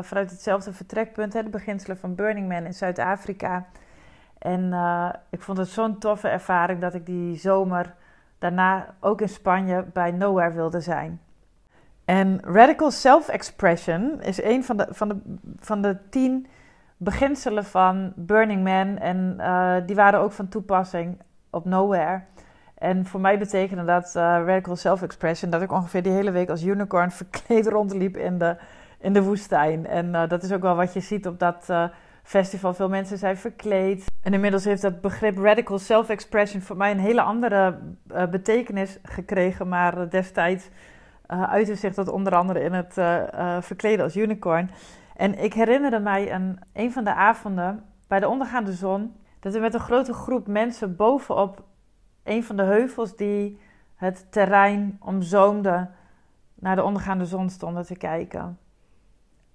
vanuit 0.00 0.30
hetzelfde 0.30 0.72
vertrekpunt. 0.72 1.32
Hè, 1.32 1.42
de 1.42 1.48
beginselen 1.48 1.98
van 1.98 2.14
Burning 2.14 2.48
Man 2.48 2.64
in 2.64 2.74
Zuid-Afrika. 2.74 3.66
En 4.38 4.60
uh, 4.60 5.08
ik 5.30 5.42
vond 5.42 5.58
het 5.58 5.68
zo'n 5.68 5.98
toffe 5.98 6.28
ervaring 6.28 6.80
dat 6.80 6.94
ik 6.94 7.06
die 7.06 7.36
zomer 7.36 7.94
daarna 8.38 8.94
ook 9.00 9.20
in 9.20 9.28
Spanje 9.28 9.84
bij 9.92 10.10
Nowhere 10.10 10.52
wilde 10.52 10.80
zijn. 10.80 11.20
En 12.04 12.40
radical 12.44 12.90
self-expression 12.90 14.20
is 14.20 14.42
een 14.42 14.64
van 14.64 14.76
de, 14.76 14.86
van, 14.90 15.08
de, 15.08 15.16
van 15.60 15.82
de 15.82 15.96
tien 16.10 16.46
beginselen 16.98 17.64
van 17.64 18.12
Burning 18.16 18.64
Man. 18.64 18.98
En 18.98 19.36
uh, 19.38 19.74
die 19.86 19.96
waren 19.96 20.20
ook 20.20 20.32
van 20.32 20.48
toepassing 20.48 21.18
op 21.50 21.64
Nowhere. 21.64 22.20
En 22.74 23.06
voor 23.06 23.20
mij 23.20 23.38
betekende 23.38 23.84
dat 23.84 24.06
uh, 24.16 24.22
radical 24.22 24.76
self-expression 24.76 25.50
dat 25.50 25.62
ik 25.62 25.72
ongeveer 25.72 26.02
die 26.02 26.12
hele 26.12 26.30
week 26.30 26.50
als 26.50 26.64
unicorn 26.64 27.10
verkleed 27.22 27.66
rondliep 27.66 28.16
in 28.16 28.38
de, 28.38 28.56
in 28.98 29.12
de 29.12 29.22
woestijn. 29.22 29.86
En 29.86 30.28
dat 30.28 30.42
is 30.42 30.52
ook 30.52 30.62
wel 30.62 30.76
wat 30.76 30.92
je 30.92 31.00
ziet 31.00 31.26
op 31.26 31.38
dat 31.38 31.66
festival. 32.22 32.74
Veel 32.74 32.88
mensen 32.88 33.18
zijn 33.18 33.36
verkleed. 33.36 34.04
En 34.22 34.34
inmiddels 34.34 34.64
heeft 34.64 34.82
dat 34.82 35.00
begrip 35.00 35.38
radical 35.38 35.78
self-expression 35.78 36.62
voor 36.62 36.76
mij 36.76 36.90
een 36.90 36.98
hele 36.98 37.22
andere 37.22 37.78
betekenis 38.30 38.98
gekregen. 39.02 39.68
Maar 39.68 40.10
destijds 40.10 40.68
uitte 41.26 41.74
zich 41.74 41.94
dat 41.94 42.08
onder 42.08 42.34
andere 42.34 42.60
in 42.60 42.72
het 42.72 42.94
verkleden 43.64 44.04
als 44.04 44.16
unicorn. 44.16 44.70
En 45.18 45.38
ik 45.38 45.54
herinnerde 45.54 45.98
mij 45.98 46.32
een, 46.32 46.58
een 46.72 46.92
van 46.92 47.04
de 47.04 47.14
avonden 47.14 47.84
bij 48.06 48.20
de 48.20 48.28
ondergaande 48.28 48.72
zon. 48.72 49.16
Dat 49.40 49.52
we 49.52 49.58
met 49.58 49.74
een 49.74 49.80
grote 49.80 50.12
groep 50.12 50.46
mensen 50.46 50.96
bovenop 50.96 51.64
een 52.22 52.44
van 52.44 52.56
de 52.56 52.62
heuvels 52.62 53.16
die 53.16 53.58
het 53.94 54.32
terrein 54.32 54.96
omzoomde 55.00 55.88
naar 56.54 56.76
de 56.76 56.82
ondergaande 56.82 57.24
zon 57.24 57.50
stonden 57.50 57.86
te 57.86 57.96
kijken. 57.96 58.58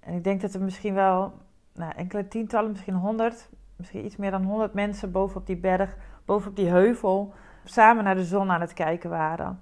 En 0.00 0.14
ik 0.14 0.24
denk 0.24 0.40
dat 0.40 0.54
er 0.54 0.62
misschien 0.62 0.94
wel 0.94 1.32
nou, 1.74 1.92
enkele 1.96 2.28
tientallen, 2.28 2.70
misschien 2.70 2.94
honderd, 2.94 3.48
misschien 3.76 4.04
iets 4.04 4.16
meer 4.16 4.30
dan 4.30 4.44
honderd 4.44 4.74
mensen 4.74 5.12
bovenop 5.12 5.46
die 5.46 5.56
berg, 5.56 5.96
bovenop 6.24 6.56
die 6.56 6.68
heuvel, 6.68 7.32
samen 7.64 8.04
naar 8.04 8.14
de 8.14 8.24
zon 8.24 8.50
aan 8.50 8.60
het 8.60 8.72
kijken 8.72 9.10
waren. 9.10 9.60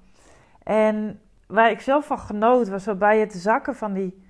En 0.63 1.21
waar 1.47 1.71
ik 1.71 1.81
zelf 1.81 2.07
van 2.07 2.19
genoot 2.19 2.69
was 2.69 2.85
zo 2.85 2.95
bij 2.95 3.19
het 3.19 3.33
zakken 3.33 3.75
van 3.75 3.93
die, 3.93 4.22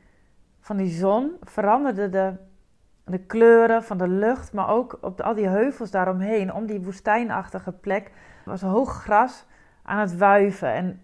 van 0.62 0.76
die 0.76 0.90
zon 0.90 1.36
veranderden 1.40 2.10
de, 2.10 2.34
de 3.04 3.18
kleuren 3.18 3.82
van 3.82 3.98
de 3.98 4.08
lucht, 4.08 4.52
maar 4.52 4.68
ook 4.68 4.98
op 5.00 5.20
al 5.20 5.34
die 5.34 5.48
heuvels 5.48 5.90
daaromheen, 5.90 6.52
om 6.52 6.66
die 6.66 6.80
woestijnachtige 6.80 7.72
plek, 7.72 8.10
was 8.44 8.60
hoog 8.60 9.02
gras 9.02 9.46
aan 9.82 9.98
het 9.98 10.16
wuiven. 10.16 10.72
En 10.72 11.02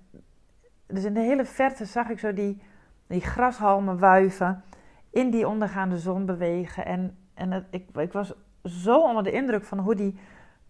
dus 0.87 1.05
in 1.05 1.15
de 1.15 1.21
hele 1.21 1.45
verte 1.45 1.85
zag 1.85 2.09
ik 2.09 2.19
zo 2.19 2.33
die, 2.33 2.63
die 3.07 3.21
grashalmen 3.21 3.99
wuiven 3.99 4.63
in 5.11 5.31
die 5.31 5.49
ondergaande 5.49 5.99
zon 5.99 6.27
bewegen. 6.27 6.85
En, 6.85 7.17
en 7.35 7.51
het, 7.51 7.65
ik, 7.71 7.89
ik 7.97 8.13
was 8.13 8.35
zo 8.63 9.01
onder 9.01 9.23
de 9.23 9.33
indruk 9.33 9.65
van 9.65 9.79
hoe 9.79 9.95
die 9.95 10.19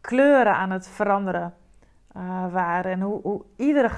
kleuren 0.00 0.54
aan 0.54 0.70
het 0.70 0.88
veranderen 0.88 1.54
uh, 2.16 2.52
waren. 2.52 2.92
En 2.92 3.00
hoe, 3.00 3.20
hoe 3.22 3.44
iedere 3.56 3.88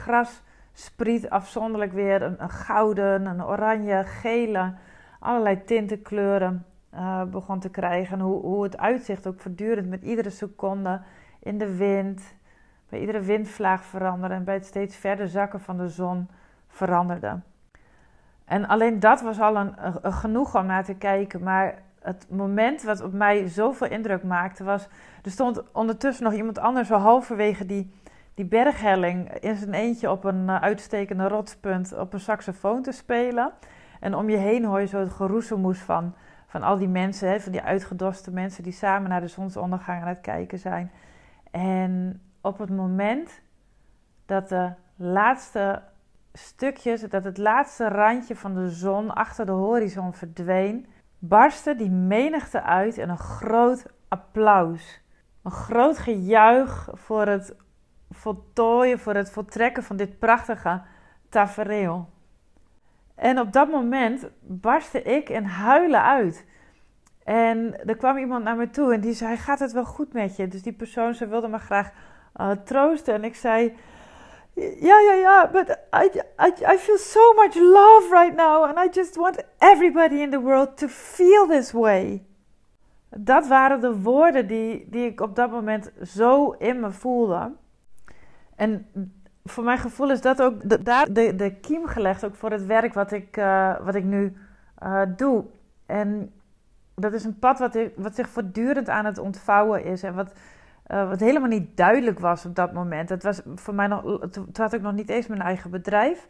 grasspriet 0.72 1.30
afzonderlijk 1.30 1.92
weer 1.92 2.22
een, 2.22 2.50
gouden, 2.50 3.26
een 3.26 3.44
oranje, 3.44 4.04
gele, 4.04 4.74
allerlei 5.18 5.64
tinten 5.64 6.02
kleuren 6.02 6.64
uh, 6.94 7.22
begon 7.24 7.58
te 7.58 7.70
krijgen. 7.70 8.18
En 8.18 8.24
hoe, 8.24 8.40
hoe 8.40 8.62
het 8.62 8.78
uitzicht 8.78 9.26
ook 9.26 9.40
voortdurend 9.40 9.88
met 9.88 10.02
iedere 10.02 10.30
seconde 10.30 11.00
in 11.38 11.58
de 11.58 11.76
wind, 11.76 12.34
bij 12.88 13.00
iedere 13.00 13.20
windvlaag 13.20 13.84
veranderde 13.84 14.34
en 14.34 14.44
bij 14.44 14.54
het 14.54 14.66
steeds 14.66 14.96
verder 14.96 15.28
zakken 15.28 15.60
van 15.60 15.76
de 15.76 15.88
zon 15.88 16.28
veranderde. 16.68 17.40
En 18.44 18.66
alleen 18.68 19.00
dat 19.00 19.20
was 19.20 19.40
al 19.40 19.56
een, 19.56 19.74
genoeg 20.02 20.56
om 20.56 20.66
naar 20.66 20.84
te 20.84 20.94
kijken. 20.94 21.42
Maar 21.42 21.82
het 22.00 22.26
moment 22.30 22.82
wat 22.82 23.02
op 23.02 23.12
mij 23.12 23.48
zoveel 23.48 23.86
indruk 23.86 24.22
maakte 24.22 24.64
was... 24.64 24.88
Er 25.22 25.30
stond 25.30 25.72
ondertussen 25.72 26.24
nog 26.24 26.32
iemand 26.32 26.58
anders 26.58 26.88
halverwege 26.88 27.66
die, 27.66 27.92
die 28.40 28.48
berghelling... 28.48 29.32
in 29.32 29.56
zijn 29.56 29.74
eentje 29.74 30.10
op 30.10 30.24
een 30.24 30.48
uh, 30.48 30.60
uitstekende 30.60 31.28
rotspunt 31.28 31.98
op 31.98 32.12
een 32.12 32.20
saxofoon 32.20 32.82
te 32.82 32.92
spelen. 32.92 33.52
En 34.00 34.14
om 34.14 34.30
je 34.30 34.36
heen 34.36 34.64
hoor 34.64 34.80
je 34.80 34.86
zo 34.86 34.98
het 34.98 35.12
geroezemoes 35.12 35.78
van, 35.78 36.14
van 36.46 36.62
al 36.62 36.78
die 36.78 36.88
mensen... 36.88 37.28
Hè, 37.28 37.40
van 37.40 37.52
die 37.52 37.62
uitgedoste 37.62 38.30
mensen 38.30 38.62
die 38.62 38.72
samen 38.72 39.10
naar 39.10 39.20
de 39.20 39.26
zonsondergang 39.26 40.02
aan 40.02 40.08
het 40.08 40.20
kijken 40.20 40.58
zijn. 40.58 40.90
En 41.50 42.22
op 42.40 42.58
het 42.58 42.70
moment 42.70 43.42
dat 44.26 44.48
de 44.48 44.72
laatste 44.96 45.82
stukjes, 46.32 47.00
dat 47.00 47.24
het 47.24 47.38
laatste 47.38 47.88
randje 47.88 48.36
van 48.36 48.54
de 48.54 48.70
zon 48.70 49.14
achter 49.14 49.46
de 49.46 49.52
horizon 49.52 50.12
verdween, 50.12 50.86
barstte 51.18 51.76
die 51.76 51.90
menigte 51.90 52.62
uit 52.62 52.96
in 52.96 53.08
een 53.08 53.18
groot 53.18 53.86
applaus. 54.08 55.02
Een 55.42 55.50
groot 55.50 55.98
gejuich 55.98 56.88
voor 56.92 57.26
het 57.26 57.54
voltooien, 58.10 58.98
voor 58.98 59.14
het 59.14 59.30
voltrekken 59.30 59.82
van 59.82 59.96
dit 59.96 60.18
prachtige 60.18 60.82
tafereel. 61.28 62.08
En 63.14 63.38
op 63.38 63.52
dat 63.52 63.70
moment 63.70 64.30
barstte 64.40 65.02
ik 65.02 65.28
in 65.28 65.44
huilen 65.44 66.02
uit. 66.02 66.46
En 67.24 67.86
er 67.86 67.96
kwam 67.96 68.16
iemand 68.16 68.44
naar 68.44 68.56
me 68.56 68.70
toe 68.70 68.94
en 68.94 69.00
die 69.00 69.12
zei: 69.12 69.36
Gaat 69.36 69.58
het 69.58 69.72
wel 69.72 69.84
goed 69.84 70.12
met 70.12 70.36
je? 70.36 70.48
Dus 70.48 70.62
die 70.62 70.72
persoon 70.72 71.14
ze 71.14 71.26
wilde 71.26 71.48
me 71.48 71.58
graag 71.58 71.90
uh, 72.36 72.50
troosten. 72.50 73.14
En 73.14 73.24
ik 73.24 73.36
zei: 73.36 73.76
ja, 74.54 75.00
ja, 75.00 75.14
ja, 75.14 75.50
but 75.52 75.78
I, 75.92 76.10
I, 76.38 76.72
I 76.74 76.78
feel 76.78 76.98
so 76.98 77.32
much 77.34 77.54
love 77.54 78.10
right 78.10 78.36
now 78.36 78.64
and 78.64 78.78
I 78.78 78.88
just 78.92 79.16
want 79.16 79.42
everybody 79.58 80.20
in 80.20 80.30
the 80.30 80.40
world 80.40 80.76
to 80.76 80.88
feel 80.88 81.46
this 81.46 81.72
way. 81.72 82.24
Dat 83.16 83.46
waren 83.46 83.80
de 83.80 84.00
woorden 84.00 84.46
die, 84.46 84.86
die 84.90 85.06
ik 85.06 85.20
op 85.20 85.36
dat 85.36 85.50
moment 85.50 85.92
zo 86.02 86.50
in 86.50 86.80
me 86.80 86.90
voelde. 86.90 87.52
En 88.60 88.86
voor 89.44 89.64
mijn 89.64 89.78
gevoel 89.78 90.10
is 90.10 90.20
dat 90.20 90.42
ook 90.42 90.68
de, 90.68 90.82
daar 90.82 91.12
de, 91.12 91.34
de 91.34 91.54
kiem 91.60 91.86
gelegd 91.86 92.24
ook 92.24 92.34
voor 92.34 92.50
het 92.50 92.66
werk 92.66 92.94
wat 92.94 93.12
ik, 93.12 93.36
uh, 93.36 93.80
wat 93.84 93.94
ik 93.94 94.04
nu 94.04 94.36
uh, 94.82 95.02
doe. 95.16 95.44
En 95.86 96.32
dat 96.94 97.12
is 97.12 97.24
een 97.24 97.38
pad 97.38 97.58
wat, 97.58 97.78
wat 97.96 98.14
zich 98.14 98.28
voortdurend 98.28 98.88
aan 98.88 99.04
het 99.04 99.18
ontvouwen 99.18 99.84
is 99.84 100.02
en 100.02 100.14
wat 100.14 100.32
uh, 100.86 101.08
wat 101.08 101.20
helemaal 101.20 101.48
niet 101.48 101.76
duidelijk 101.76 102.18
was 102.18 102.46
op 102.46 102.54
dat 102.54 102.72
moment. 102.72 103.08
Het 103.08 103.22
was 103.22 103.40
voor 103.54 103.74
mij 103.74 103.86
nog, 103.86 104.02
toen 104.30 104.48
had 104.52 104.72
ik 104.72 104.82
nog 104.82 104.92
niet 104.92 105.08
eens 105.08 105.26
mijn 105.26 105.42
eigen 105.42 105.70
bedrijf. 105.70 106.26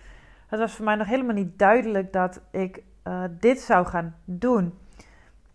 Het 0.46 0.58
was 0.58 0.74
voor 0.76 0.84
mij 0.84 0.94
nog 0.94 1.06
helemaal 1.06 1.34
niet 1.34 1.58
duidelijk 1.58 2.12
dat 2.12 2.40
ik 2.50 2.82
dit 3.30 3.60
zou 3.60 3.86
gaan 3.86 4.14
doen. 4.24 4.74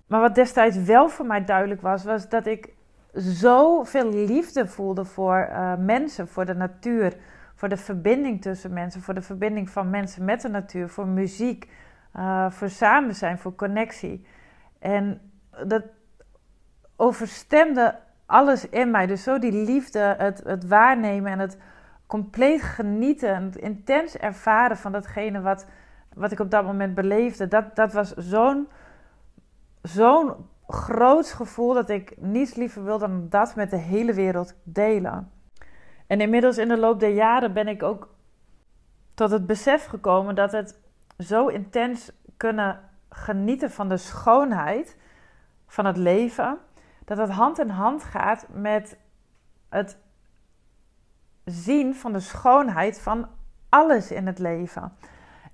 Maar 0.08 0.22
wat 0.22 0.36
destijds 0.36 0.78
wel 0.78 1.10
voor 1.10 1.26
mij 1.26 1.46
duidelijk 1.46 1.82
was, 1.82 2.04
was 2.04 2.30
dat 2.30 2.46
ik 2.46 2.74
zoveel 3.16 4.10
liefde 4.10 4.68
voelde 4.68 5.06
voor 5.06 5.48
uh, 5.50 5.76
mensen, 5.78 6.28
voor 6.28 6.46
de 6.46 6.56
natuur, 6.56 7.18
voor 7.56 7.70
de 7.70 7.78
verbinding 7.78 8.42
tussen 8.42 8.74
mensen, 8.74 9.02
voor 9.02 9.14
de 9.14 9.22
verbinding 9.22 9.70
van 9.70 9.90
mensen 9.90 10.26
met 10.26 10.42
de 10.42 10.50
natuur, 10.50 10.90
voor 10.90 11.08
muziek, 11.08 11.70
voor 12.50 12.70
samen 12.70 13.16
zijn, 13.16 13.38
voor 13.38 13.56
connectie. 13.56 14.26
En 14.80 15.22
dat 15.66 15.84
overstemde 16.96 17.96
alles 18.26 18.70
in 18.70 18.92
mij. 18.92 19.06
Dus 19.06 19.24
zo 19.24 19.40
die 19.40 19.52
liefde, 19.52 20.00
het, 20.00 20.42
het 20.44 20.68
waarnemen 20.68 21.32
en 21.32 21.40
het 21.40 21.58
compleet 22.08 22.62
genieten 22.62 23.34
en 23.34 23.44
het 23.44 23.56
intens 23.56 24.18
ervaren 24.18 24.78
van 24.78 24.92
datgene 24.92 25.42
wat, 25.42 25.66
wat 26.14 26.32
ik 26.32 26.40
op 26.40 26.52
dat 26.52 26.66
moment 26.66 26.96
beleefde. 26.96 27.48
Dat, 27.48 27.76
dat 27.76 27.94
was 27.94 28.14
zo'n 28.14 28.68
zo'n 29.82 30.36
groot 30.68 31.28
gevoel 31.28 31.74
dat 31.74 31.90
ik 31.90 32.14
niets 32.18 32.54
liever 32.56 32.84
wil 32.84 32.98
dan 32.98 33.30
dat 33.30 33.56
met 33.56 33.70
de 33.70 33.78
hele 33.78 34.14
wereld 34.14 34.56
delen. 34.64 35.32
En 36.08 36.22
inmiddels 36.22 36.58
in 36.58 36.68
de 36.68 36.78
loop 36.78 37.00
der 37.00 37.14
jaren 37.14 37.54
ben 37.54 37.68
ik 37.68 37.84
ook 37.84 38.16
tot 39.14 39.32
het 39.32 39.46
besef 39.46 39.86
gekomen 39.86 40.36
dat 40.36 40.52
het 40.52 40.80
zo 41.18 41.48
intens 41.48 42.12
kunnen 42.38 42.80
genieten 43.10 43.72
van 43.72 43.90
de 43.90 43.98
schoonheid 43.98 44.98
van 45.68 45.86
het 45.86 45.98
leven 45.98 46.58
dat 47.06 47.18
het 47.18 47.30
hand 47.30 47.60
in 47.60 47.70
hand 47.70 48.04
gaat 48.04 48.48
met 48.54 48.98
het 49.70 49.98
zien 51.46 51.96
van 51.96 52.14
de 52.14 52.20
schoonheid 52.20 53.02
van 53.02 53.28
alles 53.70 54.12
in 54.12 54.28
het 54.28 54.40
leven. 54.40 54.94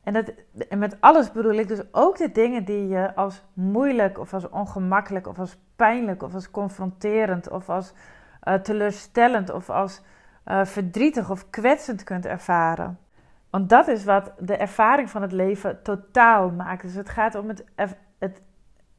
En, 0.03 0.13
dat, 0.13 0.31
en 0.69 0.79
met 0.79 0.97
alles 0.99 1.31
bedoel 1.31 1.53
ik 1.53 1.67
dus 1.67 1.81
ook 1.91 2.17
de 2.17 2.31
dingen 2.31 2.65
die 2.65 2.87
je 2.87 3.15
als 3.15 3.43
moeilijk 3.53 4.19
of 4.19 4.33
als 4.33 4.49
ongemakkelijk 4.49 5.27
of 5.27 5.39
als 5.39 5.57
pijnlijk 5.75 6.23
of 6.23 6.33
als 6.33 6.51
confronterend 6.51 7.49
of 7.49 7.69
als 7.69 7.93
uh, 8.43 8.53
teleurstellend 8.53 9.49
of 9.49 9.69
als 9.69 10.01
uh, 10.45 10.65
verdrietig 10.65 11.29
of 11.29 11.49
kwetsend 11.49 12.03
kunt 12.03 12.25
ervaren. 12.25 12.99
Want 13.49 13.69
dat 13.69 13.87
is 13.87 14.03
wat 14.03 14.31
de 14.39 14.57
ervaring 14.57 15.09
van 15.09 15.21
het 15.21 15.31
leven 15.31 15.83
totaal 15.83 16.49
maakt. 16.49 16.81
Dus 16.81 16.93
het 16.93 17.09
gaat 17.09 17.35
om 17.35 17.47
het, 17.47 17.65
het 18.19 18.41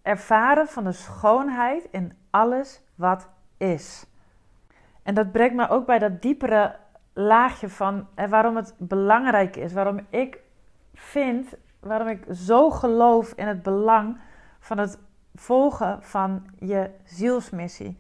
ervaren 0.03 0.67
van 0.69 0.85
de 0.85 0.93
schoonheid 0.93 1.89
in 1.91 2.13
alles 2.31 2.83
wat 2.95 3.29
is. 3.57 4.07
En 5.03 5.15
dat 5.15 5.33
brengt 5.33 5.55
me 5.55 5.69
ook 5.69 5.87
bij 5.87 5.99
dat 5.99 6.23
diepere 6.23 6.77
laagje 7.13 7.69
van 7.69 8.07
eh, 8.15 8.29
waarom 8.29 8.57
het 8.57 8.75
belangrijk 8.79 9.57
is. 9.57 9.73
Waarom 9.73 10.07
ik 10.11 10.41
vind, 10.95 11.55
waarom 11.81 12.09
ik 12.09 12.25
zo 12.33 12.71
geloof 12.71 13.33
in 13.37 13.47
het 13.47 13.63
belang 13.63 14.21
van 14.61 14.79
het 14.79 14.99
volgen 15.35 16.03
van 16.03 16.47
je 16.59 16.91
zielsmissie. 17.05 17.99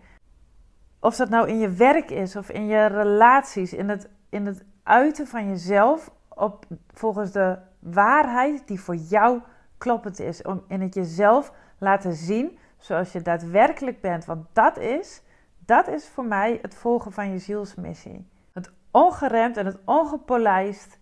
Of 1.00 1.16
dat 1.16 1.28
nou 1.28 1.48
in 1.48 1.58
je 1.58 1.70
werk 1.70 2.10
is 2.10 2.36
of 2.36 2.50
in 2.50 2.66
je 2.66 2.86
relaties, 2.86 3.72
in 3.72 3.88
het, 3.88 4.08
in 4.28 4.46
het 4.46 4.64
uiten 4.82 5.26
van 5.26 5.48
jezelf 5.48 6.10
op, 6.28 6.64
volgens 6.92 7.30
de 7.32 7.58
waarheid 7.78 8.66
die 8.66 8.80
voor 8.80 8.96
jou 8.96 9.40
kloppend 9.78 10.20
is. 10.20 10.42
Om 10.42 10.64
in 10.68 10.80
het 10.80 10.94
jezelf 10.94 11.52
laten 11.78 12.12
zien 12.12 12.58
zoals 12.78 13.12
je 13.12 13.22
daadwerkelijk 13.22 14.00
bent. 14.00 14.24
Want 14.24 14.46
dat 14.52 14.78
is, 14.78 15.22
dat 15.58 15.88
is 15.88 16.08
voor 16.08 16.24
mij 16.24 16.58
het 16.62 16.74
volgen 16.74 17.12
van 17.12 17.30
je 17.30 17.38
zielsmissie. 17.38 18.28
Het 18.52 18.72
ongeremd 18.90 19.56
en 19.56 19.66
het 19.66 19.78
ongepolijst 19.84 20.98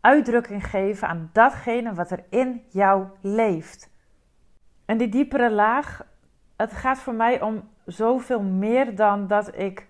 uitdrukking 0.00 0.66
geven 0.66 1.08
aan 1.08 1.30
datgene 1.32 1.94
wat 1.94 2.10
er 2.10 2.24
in 2.28 2.62
jou 2.68 3.06
leeft. 3.20 3.90
En 4.84 4.98
die 4.98 5.08
diepere 5.08 5.50
laag, 5.50 6.06
het 6.56 6.72
gaat 6.72 6.98
voor 6.98 7.14
mij 7.14 7.40
om 7.40 7.68
zoveel 7.84 8.42
meer 8.42 8.96
dan 8.96 9.26
dat 9.26 9.58
ik 9.58 9.88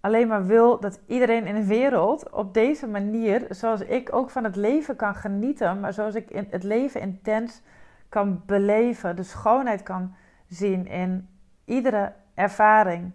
alleen 0.00 0.28
maar 0.28 0.46
wil 0.46 0.80
dat 0.80 1.00
iedereen 1.06 1.46
in 1.46 1.54
de 1.54 1.66
wereld 1.66 2.30
op 2.30 2.54
deze 2.54 2.86
manier, 2.86 3.46
zoals 3.48 3.80
ik 3.80 4.14
ook 4.14 4.30
van 4.30 4.44
het 4.44 4.56
leven 4.56 4.96
kan 4.96 5.14
genieten, 5.14 5.80
maar 5.80 5.92
zoals 5.92 6.14
ik 6.14 6.28
het 6.50 6.62
leven 6.62 7.00
intens 7.00 7.62
kan 8.08 8.42
beleven, 8.46 9.16
de 9.16 9.22
schoonheid 9.22 9.82
kan 9.82 10.14
zien 10.48 10.86
in 10.86 11.28
iedere 11.64 12.12
ervaring. 12.34 13.12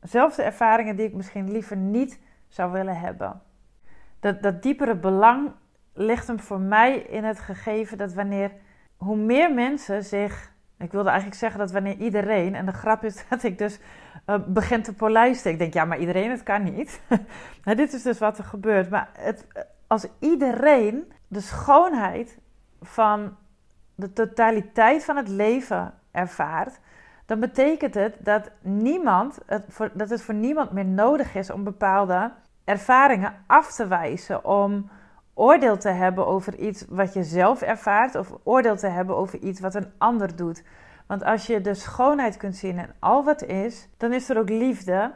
Zelfs 0.00 0.36
de 0.36 0.42
ervaringen 0.42 0.96
die 0.96 1.06
ik 1.06 1.14
misschien 1.14 1.52
liever 1.52 1.76
niet 1.76 2.20
zou 2.48 2.72
willen 2.72 2.98
hebben. 2.98 3.40
Dat, 4.26 4.42
dat 4.42 4.62
diepere 4.62 4.96
belang 4.96 5.50
ligt 5.94 6.26
hem 6.26 6.40
voor 6.40 6.60
mij 6.60 6.98
in 6.98 7.24
het 7.24 7.38
gegeven 7.38 7.98
dat 7.98 8.12
wanneer, 8.12 8.52
hoe 8.96 9.16
meer 9.16 9.54
mensen 9.54 10.04
zich, 10.04 10.52
ik 10.78 10.92
wilde 10.92 11.08
eigenlijk 11.08 11.38
zeggen 11.38 11.58
dat 11.58 11.70
wanneer 11.70 11.96
iedereen, 11.96 12.54
en 12.54 12.66
de 12.66 12.72
grap 12.72 13.04
is 13.04 13.24
dat 13.28 13.42
ik 13.42 13.58
dus 13.58 13.78
uh, 14.26 14.36
begin 14.46 14.82
te 14.82 14.94
polijsten. 14.94 15.50
Ik 15.50 15.58
denk, 15.58 15.74
ja, 15.74 15.84
maar 15.84 15.98
iedereen, 15.98 16.30
het 16.30 16.42
kan 16.42 16.62
niet. 16.62 17.00
dit 17.64 17.92
is 17.92 18.02
dus 18.02 18.18
wat 18.18 18.38
er 18.38 18.44
gebeurt. 18.44 18.90
Maar 18.90 19.08
het, 19.12 19.46
als 19.86 20.06
iedereen 20.18 21.12
de 21.28 21.40
schoonheid 21.40 22.38
van 22.80 23.36
de 23.94 24.12
totaliteit 24.12 25.04
van 25.04 25.16
het 25.16 25.28
leven 25.28 25.94
ervaart, 26.10 26.80
dan 27.26 27.40
betekent 27.40 27.94
het 27.94 28.16
dat 28.18 28.50
niemand, 28.60 29.38
het 29.46 29.90
dat 29.92 30.10
het 30.10 30.22
voor 30.22 30.34
niemand 30.34 30.72
meer 30.72 30.86
nodig 30.86 31.34
is 31.34 31.50
om 31.50 31.64
bepaalde 31.64 32.32
ervaringen 32.66 33.34
af 33.46 33.72
te 33.72 33.86
wijzen, 33.86 34.44
om 34.44 34.90
oordeel 35.34 35.78
te 35.78 35.88
hebben 35.88 36.26
over 36.26 36.58
iets 36.58 36.84
wat 36.88 37.12
je 37.12 37.24
zelf 37.24 37.62
ervaart 37.62 38.14
of 38.14 38.32
oordeel 38.42 38.76
te 38.76 38.86
hebben 38.86 39.16
over 39.16 39.38
iets 39.38 39.60
wat 39.60 39.74
een 39.74 39.92
ander 39.98 40.36
doet. 40.36 40.64
Want 41.06 41.24
als 41.24 41.46
je 41.46 41.60
de 41.60 41.74
schoonheid 41.74 42.36
kunt 42.36 42.56
zien 42.56 42.78
in 42.78 42.90
al 42.98 43.24
wat 43.24 43.42
is, 43.42 43.88
dan 43.96 44.12
is 44.12 44.28
er 44.28 44.38
ook 44.38 44.48
liefde. 44.48 45.12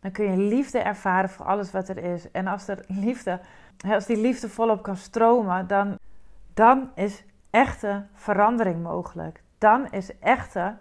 Dan 0.00 0.10
kun 0.10 0.30
je 0.30 0.36
liefde 0.36 0.78
ervaren 0.78 1.30
voor 1.30 1.46
alles 1.46 1.70
wat 1.70 1.88
er 1.88 1.98
is. 1.98 2.30
En 2.30 2.46
als 2.46 2.68
er 2.68 2.84
liefde, 2.88 3.40
als 3.88 4.06
die 4.06 4.16
liefde 4.16 4.48
volop 4.48 4.82
kan 4.82 4.96
stromen, 4.96 5.66
dan, 5.66 5.98
dan 6.54 6.90
is 6.94 7.24
echte 7.50 8.06
verandering 8.14 8.82
mogelijk. 8.82 9.42
Dan 9.58 9.90
is 9.90 10.18
echte 10.18 10.76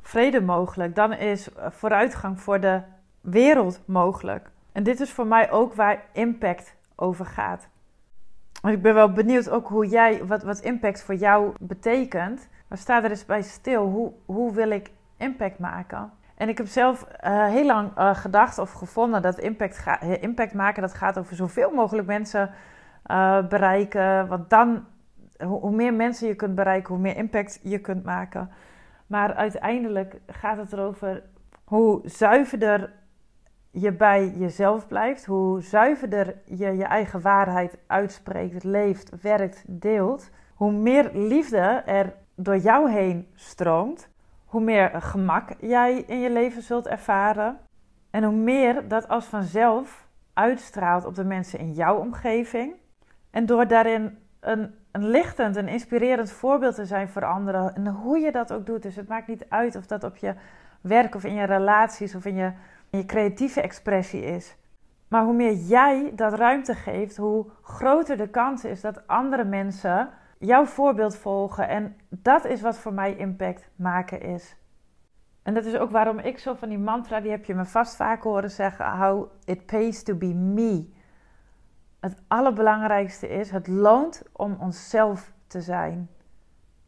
vrede 0.00 0.40
mogelijk. 0.40 0.94
Dan 0.94 1.12
is 1.12 1.48
vooruitgang 1.56 2.40
voor 2.40 2.60
de 2.60 2.82
wereld 3.20 3.80
mogelijk. 3.86 4.50
En 4.76 4.82
dit 4.82 5.00
is 5.00 5.12
voor 5.12 5.26
mij 5.26 5.50
ook 5.50 5.74
waar 5.74 6.04
impact 6.12 6.74
over 6.94 7.26
gaat. 7.26 7.68
ik 8.62 8.82
ben 8.82 8.94
wel 8.94 9.12
benieuwd 9.12 9.50
ook 9.50 9.68
hoe 9.68 9.86
jij, 9.86 10.24
wat, 10.24 10.42
wat 10.42 10.58
impact 10.58 11.02
voor 11.02 11.14
jou 11.14 11.54
betekent. 11.60 12.48
Maar 12.68 12.78
sta 12.78 13.04
er 13.04 13.10
eens 13.10 13.26
bij 13.26 13.42
stil. 13.42 13.84
Hoe, 13.84 14.12
hoe 14.24 14.54
wil 14.54 14.70
ik 14.70 14.90
impact 15.16 15.58
maken? 15.58 16.12
En 16.34 16.48
ik 16.48 16.58
heb 16.58 16.66
zelf 16.66 17.06
uh, 17.24 17.46
heel 17.46 17.66
lang 17.66 17.98
uh, 17.98 18.14
gedacht 18.14 18.58
of 18.58 18.72
gevonden 18.72 19.22
dat 19.22 19.38
impact, 19.38 19.78
ga, 19.78 20.00
impact 20.00 20.54
maken, 20.54 20.82
dat 20.82 20.94
gaat 20.94 21.18
over 21.18 21.36
zoveel 21.36 21.70
mogelijk 21.70 22.06
mensen 22.06 22.50
bereiken. 23.48 24.28
Want 24.28 24.50
dan, 24.50 24.84
hoe, 25.38 25.60
hoe, 25.60 25.74
meer 25.74 25.94
mensen 25.94 26.28
je 26.28 26.34
kunt 26.34 26.54
bereiken, 26.54 26.94
hoe 26.94 27.02
meer 27.02 27.16
impact 27.16 27.60
je 27.62 27.78
kunt 27.78 28.04
maken. 28.04 28.50
Maar 29.06 29.34
uiteindelijk 29.34 30.20
gaat 30.26 30.56
het 30.56 30.72
erover 30.72 31.22
hoe 31.64 32.00
zuiverder 32.04 32.92
je 33.80 33.92
bij 33.92 34.32
jezelf 34.36 34.86
blijft, 34.86 35.24
hoe 35.24 35.62
zuiverder 35.62 36.34
je 36.44 36.76
je 36.76 36.84
eigen 36.84 37.20
waarheid 37.20 37.78
uitspreekt, 37.86 38.64
leeft, 38.64 39.20
werkt, 39.22 39.64
deelt, 39.66 40.30
hoe 40.54 40.72
meer 40.72 41.10
liefde 41.12 41.82
er 41.86 42.14
door 42.34 42.56
jou 42.56 42.90
heen 42.90 43.28
stroomt, 43.34 44.08
hoe 44.44 44.60
meer 44.60 44.90
gemak 45.02 45.50
jij 45.60 46.04
in 46.06 46.20
je 46.20 46.30
leven 46.30 46.62
zult 46.62 46.86
ervaren. 46.86 47.58
En 48.10 48.24
hoe 48.24 48.34
meer 48.34 48.88
dat 48.88 49.08
als 49.08 49.24
vanzelf 49.24 50.08
uitstraalt 50.32 51.04
op 51.04 51.14
de 51.14 51.24
mensen 51.24 51.58
in 51.58 51.72
jouw 51.72 51.96
omgeving. 51.96 52.74
En 53.30 53.46
door 53.46 53.66
daarin 53.66 54.18
een, 54.40 54.74
een 54.92 55.08
lichtend, 55.08 55.56
een 55.56 55.68
inspirerend 55.68 56.30
voorbeeld 56.30 56.74
te 56.74 56.84
zijn 56.84 57.08
voor 57.08 57.24
anderen. 57.24 57.74
En 57.74 57.86
hoe 57.86 58.18
je 58.18 58.32
dat 58.32 58.52
ook 58.52 58.66
doet. 58.66 58.82
Dus 58.82 58.96
het 58.96 59.08
maakt 59.08 59.26
niet 59.26 59.44
uit 59.48 59.76
of 59.76 59.86
dat 59.86 60.04
op 60.04 60.16
je 60.16 60.34
werk 60.80 61.14
of 61.14 61.24
in 61.24 61.34
je 61.34 61.44
relaties 61.44 62.14
of 62.14 62.24
in 62.24 62.34
je, 62.34 62.52
je 62.90 63.04
creatieve 63.04 63.60
expressie 63.60 64.24
is. 64.24 64.56
Maar 65.08 65.24
hoe 65.24 65.34
meer 65.34 65.54
jij 65.54 66.12
dat 66.14 66.32
ruimte 66.32 66.74
geeft, 66.74 67.16
hoe 67.16 67.46
groter 67.62 68.16
de 68.16 68.28
kans 68.28 68.64
is 68.64 68.80
dat 68.80 69.06
andere 69.06 69.44
mensen 69.44 70.10
jouw 70.38 70.64
voorbeeld 70.64 71.16
volgen. 71.16 71.68
En 71.68 71.96
dat 72.08 72.44
is 72.44 72.60
wat 72.60 72.78
voor 72.78 72.92
mij 72.92 73.16
impact 73.16 73.70
maken 73.76 74.20
is. 74.20 74.56
En 75.42 75.54
dat 75.54 75.64
is 75.64 75.76
ook 75.76 75.90
waarom 75.90 76.18
ik 76.18 76.38
zo 76.38 76.54
van 76.54 76.68
die 76.68 76.78
mantra, 76.78 77.20
die 77.20 77.30
heb 77.30 77.44
je 77.44 77.54
me 77.54 77.64
vast 77.64 77.96
vaak 77.96 78.22
horen 78.22 78.50
zeggen, 78.50 78.98
how 78.98 79.30
it 79.44 79.66
pays 79.66 80.02
to 80.02 80.14
be 80.14 80.34
me. 80.34 80.88
Het 82.00 82.22
allerbelangrijkste 82.28 83.28
is, 83.28 83.50
het 83.50 83.66
loont 83.66 84.22
om 84.32 84.56
onszelf 84.60 85.32
te 85.46 85.60
zijn. 85.60 86.08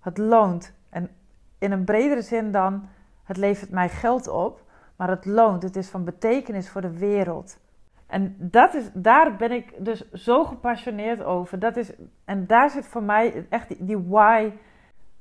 Het 0.01 0.19
loont. 0.19 0.75
En 0.91 1.11
in 1.59 1.73
een 1.73 1.85
bredere 1.85 2.23
zin 2.23 2.53
dan, 2.53 2.89
het 3.25 3.37
levert 3.37 3.71
mij 3.71 3.89
geld 3.89 4.29
op, 4.29 4.63
maar 4.99 5.09
het 5.09 5.25
loont. 5.25 5.63
Het 5.63 5.77
is 5.77 5.89
van 5.89 6.05
betekenis 6.05 6.69
voor 6.69 6.81
de 6.81 6.99
wereld. 6.99 7.59
En 8.07 8.37
dat 8.39 8.75
is, 8.75 8.91
daar 8.93 9.37
ben 9.37 9.53
ik 9.53 9.73
dus 9.79 10.11
zo 10.13 10.45
gepassioneerd 10.45 11.23
over. 11.23 11.59
Dat 11.59 11.77
is, 11.77 11.93
en 12.25 12.47
daar 12.47 12.71
zit 12.71 12.87
voor 12.87 13.03
mij 13.03 13.47
echt 13.49 13.69
die, 13.69 13.85
die 13.85 13.99
why, 13.99 14.53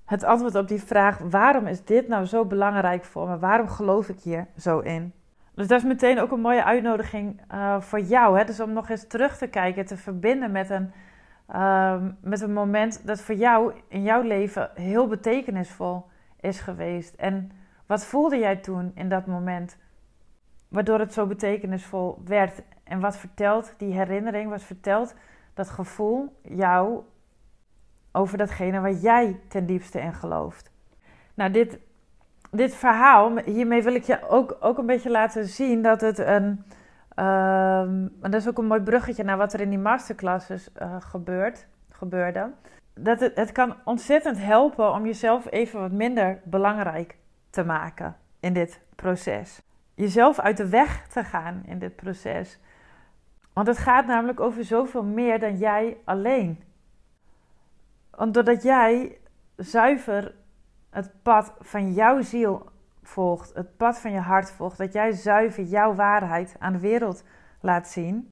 het 0.06 0.24
antwoord 0.24 0.56
op 0.56 0.68
die 0.68 0.82
vraag: 0.82 1.18
waarom 1.18 1.68
is 1.68 1.84
dit 1.84 2.08
nou 2.08 2.26
zo 2.26 2.46
belangrijk 2.46 3.04
voor 3.06 3.28
me? 3.28 3.40
Waarom 3.40 3.68
geloof 3.68 4.10
ik 4.10 4.20
hier 4.20 4.48
zo 4.58 4.80
in? 4.80 5.14
Dus 5.56 5.68
dat 5.68 5.80
is 5.80 5.88
meteen 5.88 6.20
ook 6.20 6.32
een 6.32 6.42
mooie 6.42 6.64
uitnodiging 6.64 7.42
uh, 7.54 7.82
voor 7.82 8.00
jou. 8.00 8.38
Hè? 8.38 8.46
Dus 8.46 8.60
om 8.60 8.74
nog 8.74 8.90
eens 8.90 9.08
terug 9.08 9.38
te 9.38 9.48
kijken, 9.48 9.86
te 9.86 9.98
verbinden 9.98 10.52
met 10.52 10.70
een, 10.70 10.92
uh, 11.52 11.96
met 12.22 12.42
een 12.42 12.54
moment 12.54 13.08
dat 13.08 13.22
voor 13.22 13.36
jou 13.36 13.74
in 13.88 14.04
jouw 14.04 14.22
leven 14.22 14.70
heel 14.74 15.08
betekenisvol 15.08 16.06
is 16.40 16.60
geweest. 16.60 17.16
En 17.16 17.52
wat 17.88 18.06
voelde 18.06 18.38
jij 18.38 18.56
toen 18.56 18.92
in 18.96 19.10
dat 19.10 19.26
moment? 19.26 19.78
Waardoor 20.68 21.00
het 21.00 21.14
zo 21.14 21.26
betekenisvol 21.26 22.22
werd. 22.26 22.62
En 22.84 23.00
wat 23.00 23.18
vertelt 23.18 23.74
die 23.78 23.94
herinnering, 23.94 24.50
wat 24.50 24.64
vertelt 24.64 25.16
dat 25.54 25.70
gevoel 25.70 26.40
jou 26.42 27.04
over 28.12 28.38
datgene 28.38 28.80
waar 28.80 28.94
jij 28.94 29.40
ten 29.48 29.66
diepste 29.66 30.00
in 30.00 30.14
gelooft. 30.14 30.72
Nou, 31.34 31.52
dit, 31.52 31.80
dit 32.52 32.76
verhaal, 32.76 33.38
hiermee 33.38 33.84
wil 33.84 33.96
ik 33.96 34.04
je 34.04 34.30
ook, 34.30 34.58
ook 34.60 34.78
een 34.78 34.86
beetje 34.86 35.10
laten 35.10 35.46
zien 35.46 35.82
dat 35.82 36.02
het 36.02 36.18
een. 36.18 36.64
En 37.16 38.12
dat 38.20 38.34
is 38.34 38.48
ook 38.48 38.58
een 38.58 38.66
mooi 38.66 38.82
bruggetje 38.82 39.24
naar 39.24 39.38
wat 39.38 39.54
er 39.54 39.62
in 39.62 39.70
die 39.70 39.80
masterclasses 39.80 40.70
uh, 40.82 40.96
gebeurt, 41.00 41.68
gebeurde. 41.90 42.52
Dat 42.94 43.20
het, 43.20 43.36
het 43.36 43.52
kan 43.52 43.76
ontzettend 43.84 44.38
helpen 44.40 44.94
om 44.94 45.06
jezelf 45.06 45.52
even 45.52 45.80
wat 45.80 45.92
minder 45.92 46.40
belangrijk 46.44 47.18
te 47.58 47.64
maken 47.64 48.16
in 48.40 48.54
dit 48.54 48.82
proces. 48.96 49.62
Jezelf 49.94 50.40
uit 50.40 50.58
de 50.58 50.70
weg 50.70 51.08
te 51.08 51.24
gaan 51.24 51.64
in 51.66 51.80
dit 51.80 51.96
proces. 51.96 52.60
Want 53.54 53.68
het 53.68 53.78
gaat 53.78 54.06
namelijk 54.06 54.40
over 54.40 54.64
zoveel 54.64 55.04
meer 55.04 55.40
dan 55.40 55.58
jij 55.58 55.98
alleen. 56.06 56.64
doordat 58.32 58.64
jij 58.64 59.18
zuiver 59.56 60.36
het 60.90 61.12
pad 61.22 61.54
van 61.60 61.94
jouw 61.94 62.22
ziel 62.22 62.70
volgt, 63.04 63.54
het 63.54 63.78
pad 63.78 64.00
van 64.00 64.12
je 64.12 64.20
hart 64.20 64.52
volgt, 64.52 64.78
dat 64.78 64.94
jij 64.94 65.12
zuiver 65.12 65.64
jouw 65.64 65.94
waarheid 65.94 66.56
aan 66.60 66.74
de 66.74 66.80
wereld 66.80 67.24
laat 67.62 67.88
zien, 67.88 68.32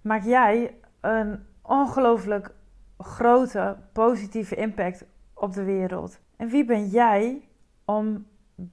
maak 0.00 0.22
jij 0.22 0.78
een 1.00 1.46
ongelooflijk 1.62 2.54
grote 2.98 3.76
positieve 3.92 4.54
impact 4.54 5.04
op 5.34 5.52
de 5.52 5.64
wereld. 5.64 6.20
En 6.36 6.48
wie 6.48 6.64
ben 6.64 6.86
jij 6.86 7.48
om 7.84 8.26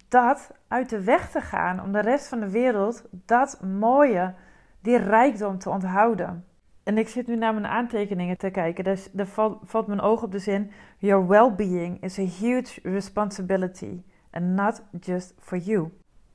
dat 0.08 0.52
uit 0.68 0.90
de 0.90 1.04
weg 1.04 1.32
te 1.32 1.42
gaan, 1.42 1.82
om 1.82 1.92
de 1.92 2.02
rest 2.02 2.28
van 2.28 2.40
de 2.40 2.50
wereld 2.50 3.06
dat 3.12 3.62
mooie, 3.62 4.34
die 4.82 4.98
rijkdom 4.98 5.60
te 5.60 5.70
onthouden? 5.70 6.46
En 6.84 6.98
ik 6.98 7.08
zit 7.08 7.28
nu 7.28 7.36
naar 7.36 7.54
mijn 7.54 7.66
aantekeningen 7.66 8.38
te 8.38 8.50
kijken. 8.50 8.84
Dus 8.84 9.10
daar 9.12 9.26
valt, 9.26 9.60
valt 9.64 9.88
mijn 9.88 10.02
oog 10.02 10.24
op 10.24 10.32
de 10.32 10.40
zin: 10.40 10.72
Your 10.98 11.28
well-being 11.28 12.02
is 12.02 12.20
a 12.20 12.24
huge 12.24 12.80
responsibility 12.84 14.04
and 14.32 14.46
not 14.46 14.84
just 15.00 15.34
for 15.40 15.58
you. 15.58 15.92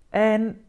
En 0.08 0.64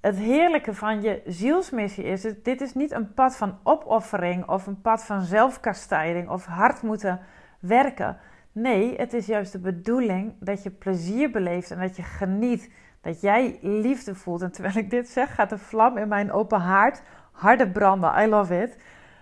het 0.00 0.16
heerlijke 0.16 0.74
van 0.74 1.02
je 1.02 1.22
zielsmissie 1.26 2.04
is: 2.04 2.26
dit 2.42 2.60
is 2.60 2.74
niet 2.74 2.90
een 2.90 3.14
pad 3.14 3.36
van 3.36 3.58
opoffering 3.62 4.48
of 4.48 4.66
een 4.66 4.80
pad 4.80 5.04
van 5.04 5.22
zelfkastijding 5.22 6.28
of 6.28 6.44
hard 6.44 6.82
moeten 6.82 7.20
werken. 7.60 8.16
Nee, 8.60 8.96
het 8.96 9.12
is 9.12 9.26
juist 9.26 9.52
de 9.52 9.58
bedoeling 9.58 10.34
dat 10.40 10.62
je 10.62 10.70
plezier 10.70 11.30
beleeft 11.30 11.70
en 11.70 11.80
dat 11.80 11.96
je 11.96 12.02
geniet, 12.02 12.70
dat 13.00 13.20
jij 13.20 13.58
liefde 13.62 14.14
voelt. 14.14 14.42
En 14.42 14.52
terwijl 14.52 14.76
ik 14.76 14.90
dit 14.90 15.08
zeg, 15.08 15.34
gaat 15.34 15.50
de 15.50 15.58
vlam 15.58 15.96
in 15.96 16.08
mijn 16.08 16.32
open 16.32 16.60
haard 16.60 17.02
harder 17.32 17.68
branden. 17.68 18.22
I 18.22 18.26
love 18.26 18.62
it. 18.62 18.76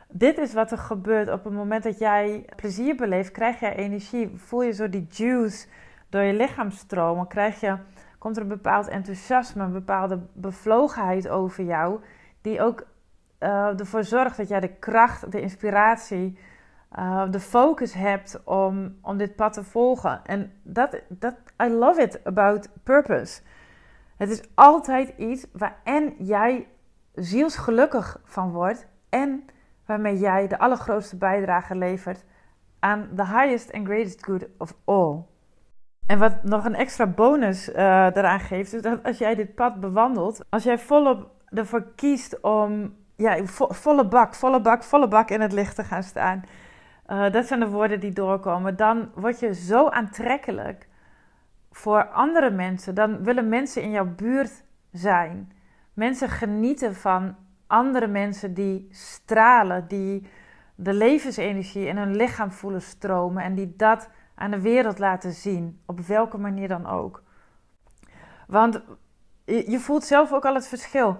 Dit 0.08 0.38
is 0.38 0.52
wat 0.52 0.70
er 0.70 0.78
gebeurt 0.78 1.30
op 1.30 1.44
het 1.44 1.52
moment 1.52 1.82
dat 1.82 1.98
jij 1.98 2.44
plezier 2.56 2.96
beleeft, 2.96 3.30
krijg 3.30 3.60
jij 3.60 3.74
energie, 3.76 4.30
voel 4.36 4.62
je 4.62 4.72
zo 4.72 4.88
die 4.88 5.06
juice 5.10 5.66
door 6.08 6.22
je 6.22 6.32
lichaam 6.32 6.70
stromen, 6.70 7.26
krijg 7.26 7.60
je, 7.60 7.76
komt 8.18 8.36
er 8.36 8.42
een 8.42 8.48
bepaald 8.48 8.88
enthousiasme, 8.88 9.64
een 9.64 9.72
bepaalde 9.72 10.20
bevlogenheid 10.32 11.28
over 11.28 11.64
jou, 11.64 12.00
die 12.40 12.62
ook 12.62 12.86
uh, 13.40 13.80
ervoor 13.80 14.04
zorgt 14.04 14.36
dat 14.36 14.48
jij 14.48 14.60
de 14.60 14.74
kracht, 14.78 15.32
de 15.32 15.40
inspiratie, 15.40 16.38
uh, 16.98 17.30
de 17.30 17.40
focus 17.40 17.92
hebt 17.92 18.40
om, 18.44 18.98
om 19.02 19.16
dit 19.16 19.36
pad 19.36 19.52
te 19.52 19.64
volgen. 19.64 20.20
En 20.24 20.52
dat, 20.62 21.02
dat, 21.08 21.34
I 21.62 21.68
love 21.68 22.02
it 22.02 22.20
about 22.24 22.68
purpose. 22.82 23.40
Het 24.16 24.30
is 24.30 24.42
altijd 24.54 25.12
iets 25.16 25.46
waar 25.52 25.76
en 25.84 26.14
jij 26.18 26.66
zielsgelukkig 27.14 28.20
van 28.24 28.50
wordt 28.50 28.86
en 29.08 29.44
waarmee 29.86 30.18
jij 30.18 30.48
de 30.48 30.58
allergrootste 30.58 31.16
bijdrage 31.16 31.76
levert 31.76 32.24
aan 32.78 33.08
the 33.16 33.26
highest 33.26 33.72
and 33.72 33.86
greatest 33.86 34.24
good 34.24 34.46
of 34.58 34.74
all. 34.84 35.22
En 36.06 36.18
wat 36.18 36.42
nog 36.42 36.64
een 36.64 36.74
extra 36.74 37.06
bonus 37.06 37.68
uh, 37.68 37.76
eraan 37.76 38.40
geeft, 38.40 38.72
is 38.72 38.82
dat 38.82 39.02
als 39.02 39.18
jij 39.18 39.34
dit 39.34 39.54
pad 39.54 39.80
bewandelt, 39.80 40.44
als 40.48 40.62
jij 40.62 40.78
volop 40.78 41.30
ervoor 41.46 41.84
kiest 41.94 42.40
om 42.40 42.96
ja, 43.16 43.44
volle 43.68 44.08
bak, 44.08 44.34
volle 44.34 44.60
bak, 44.60 44.82
volle 44.82 45.08
bak 45.08 45.30
in 45.30 45.40
het 45.40 45.52
licht 45.52 45.74
te 45.74 45.84
gaan 45.84 46.02
staan. 46.02 46.42
Uh, 47.08 47.30
dat 47.30 47.46
zijn 47.46 47.60
de 47.60 47.68
woorden 47.68 48.00
die 48.00 48.12
doorkomen. 48.12 48.76
Dan 48.76 49.10
word 49.14 49.40
je 49.40 49.54
zo 49.54 49.88
aantrekkelijk 49.88 50.88
voor 51.70 52.08
andere 52.08 52.50
mensen. 52.50 52.94
Dan 52.94 53.22
willen 53.22 53.48
mensen 53.48 53.82
in 53.82 53.90
jouw 53.90 54.14
buurt 54.14 54.64
zijn. 54.92 55.52
Mensen 55.92 56.28
genieten 56.28 56.94
van 56.94 57.36
andere 57.66 58.06
mensen 58.06 58.54
die 58.54 58.88
stralen, 58.90 59.88
die 59.88 60.26
de 60.74 60.92
levensenergie 60.92 61.86
in 61.86 61.96
hun 61.96 62.16
lichaam 62.16 62.50
voelen 62.50 62.82
stromen 62.82 63.42
en 63.42 63.54
die 63.54 63.74
dat 63.76 64.08
aan 64.34 64.50
de 64.50 64.60
wereld 64.60 64.98
laten 64.98 65.32
zien, 65.32 65.80
op 65.86 66.00
welke 66.00 66.38
manier 66.38 66.68
dan 66.68 66.86
ook. 66.86 67.22
Want 68.46 68.82
je 69.44 69.78
voelt 69.78 70.04
zelf 70.04 70.32
ook 70.32 70.44
al 70.44 70.54
het 70.54 70.68
verschil. 70.68 71.16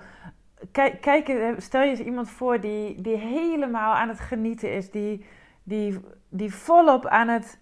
Kijk, 0.72 1.00
kijk 1.00 1.54
stel 1.58 1.82
je 1.82 1.90
eens 1.90 2.00
iemand 2.00 2.30
voor 2.30 2.60
die, 2.60 3.00
die 3.00 3.16
helemaal 3.16 3.94
aan 3.94 4.08
het 4.08 4.20
genieten 4.20 4.72
is, 4.72 4.90
die, 4.90 5.24
die, 5.68 6.00
die 6.28 6.54
volop 6.54 7.06
aan 7.06 7.28
het, 7.28 7.58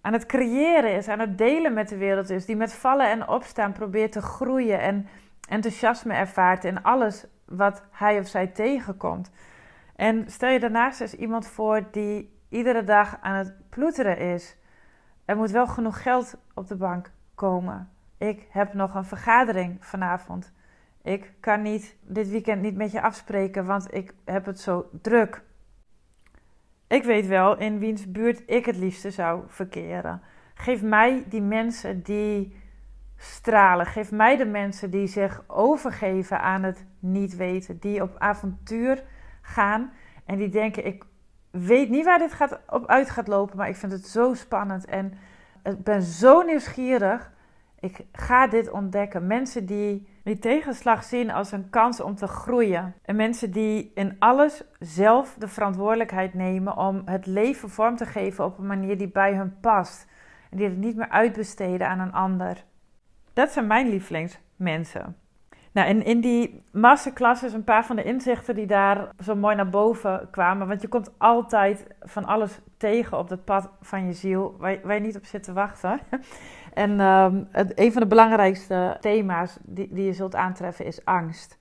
aan 0.00 0.12
het 0.12 0.26
creëren 0.26 0.96
is, 0.96 1.08
aan 1.08 1.18
het 1.18 1.38
delen 1.38 1.72
met 1.72 1.88
de 1.88 1.96
wereld 1.96 2.30
is, 2.30 2.46
die 2.46 2.56
met 2.56 2.72
vallen 2.72 3.10
en 3.10 3.28
opstaan 3.28 3.72
probeert 3.72 4.12
te 4.12 4.22
groeien 4.22 4.80
en 4.80 5.08
enthousiasme 5.48 6.14
ervaart 6.14 6.64
in 6.64 6.82
alles 6.82 7.26
wat 7.44 7.82
hij 7.90 8.18
of 8.18 8.26
zij 8.26 8.46
tegenkomt. 8.46 9.30
En 9.96 10.30
stel 10.30 10.50
je 10.50 10.60
daarnaast 10.60 11.00
eens 11.00 11.14
iemand 11.14 11.46
voor 11.46 11.88
die 11.90 12.38
iedere 12.48 12.84
dag 12.84 13.18
aan 13.20 13.34
het 13.34 13.54
ploeteren 13.68 14.18
is. 14.18 14.56
Er 15.24 15.36
moet 15.36 15.50
wel 15.50 15.66
genoeg 15.66 16.02
geld 16.02 16.36
op 16.54 16.68
de 16.68 16.76
bank 16.76 17.10
komen. 17.34 17.90
Ik 18.18 18.46
heb 18.50 18.74
nog 18.74 18.94
een 18.94 19.04
vergadering 19.04 19.86
vanavond. 19.86 20.52
Ik 21.02 21.32
kan 21.40 21.62
niet 21.62 21.96
dit 22.00 22.28
weekend 22.28 22.62
niet 22.62 22.76
met 22.76 22.92
je 22.92 23.02
afspreken, 23.02 23.66
want 23.66 23.94
ik 23.94 24.14
heb 24.24 24.44
het 24.46 24.60
zo 24.60 24.88
druk. 25.02 25.42
Ik 26.90 27.02
weet 27.02 27.26
wel 27.26 27.58
in 27.58 27.78
wiens 27.78 28.10
buurt 28.10 28.42
ik 28.46 28.66
het 28.66 28.76
liefste 28.76 29.10
zou 29.10 29.42
verkeren. 29.46 30.22
Geef 30.54 30.82
mij 30.82 31.24
die 31.28 31.42
mensen 31.42 32.02
die 32.02 32.56
stralen. 33.16 33.86
Geef 33.86 34.10
mij 34.10 34.36
de 34.36 34.46
mensen 34.46 34.90
die 34.90 35.06
zich 35.06 35.44
overgeven 35.46 36.40
aan 36.40 36.62
het 36.62 36.86
niet 36.98 37.36
weten. 37.36 37.78
Die 37.78 38.02
op 38.02 38.14
avontuur 38.18 39.04
gaan 39.42 39.92
en 40.24 40.36
die 40.36 40.48
denken: 40.48 40.86
ik 40.86 41.04
weet 41.50 41.88
niet 41.88 42.04
waar 42.04 42.18
dit 42.18 42.32
gaat, 42.32 42.60
op 42.68 42.86
uit 42.86 43.10
gaat 43.10 43.28
lopen, 43.28 43.56
maar 43.56 43.68
ik 43.68 43.76
vind 43.76 43.92
het 43.92 44.06
zo 44.06 44.34
spannend 44.34 44.84
en 44.84 45.12
ik 45.62 45.84
ben 45.84 46.02
zo 46.02 46.42
nieuwsgierig. 46.42 47.32
Ik 47.80 48.00
ga 48.12 48.46
dit 48.46 48.70
ontdekken. 48.70 49.26
Mensen 49.26 49.66
die 49.66 50.08
die 50.24 50.38
tegenslag 50.38 51.04
zien 51.04 51.30
als 51.30 51.52
een 51.52 51.70
kans 51.70 52.00
om 52.00 52.14
te 52.14 52.26
groeien. 52.26 52.94
En 53.02 53.16
mensen 53.16 53.50
die 53.50 53.90
in 53.94 54.16
alles 54.18 54.64
zelf 54.78 55.36
de 55.38 55.48
verantwoordelijkheid 55.48 56.34
nemen 56.34 56.76
om 56.76 57.02
het 57.04 57.26
leven 57.26 57.70
vorm 57.70 57.96
te 57.96 58.06
geven 58.06 58.44
op 58.44 58.58
een 58.58 58.66
manier 58.66 58.98
die 58.98 59.10
bij 59.10 59.34
hun 59.34 59.60
past. 59.60 60.06
En 60.50 60.56
die 60.56 60.66
het 60.66 60.76
niet 60.76 60.96
meer 60.96 61.08
uitbesteden 61.08 61.88
aan 61.88 62.00
een 62.00 62.12
ander. 62.12 62.64
Dat 63.32 63.50
zijn 63.50 63.66
mijn 63.66 63.88
lievelingsmensen. 63.88 65.16
Nou, 65.72 65.88
in, 65.88 66.04
in 66.04 66.20
die 66.20 66.62
masterclasses 66.72 67.52
een 67.52 67.64
paar 67.64 67.84
van 67.84 67.96
de 67.96 68.02
inzichten 68.02 68.54
die 68.54 68.66
daar 68.66 69.08
zo 69.24 69.36
mooi 69.36 69.56
naar 69.56 69.68
boven 69.68 70.28
kwamen. 70.30 70.68
Want 70.68 70.82
je 70.82 70.88
komt 70.88 71.10
altijd 71.18 71.86
van 72.00 72.24
alles 72.24 72.60
tegen 72.76 73.18
op 73.18 73.28
het 73.28 73.44
pad 73.44 73.70
van 73.80 74.06
je 74.06 74.12
ziel 74.12 74.56
waar, 74.58 74.78
waar 74.82 74.94
je 74.94 75.00
niet 75.00 75.16
op 75.16 75.24
zit 75.24 75.42
te 75.42 75.52
wachten. 75.52 76.00
En 76.74 76.98
het, 77.50 77.72
een 77.78 77.92
van 77.92 78.02
de 78.02 78.08
belangrijkste 78.08 78.96
thema's 79.00 79.58
die, 79.62 79.88
die 79.92 80.04
je 80.04 80.12
zult 80.12 80.34
aantreffen 80.34 80.84
is 80.84 81.04
angst. 81.04 81.58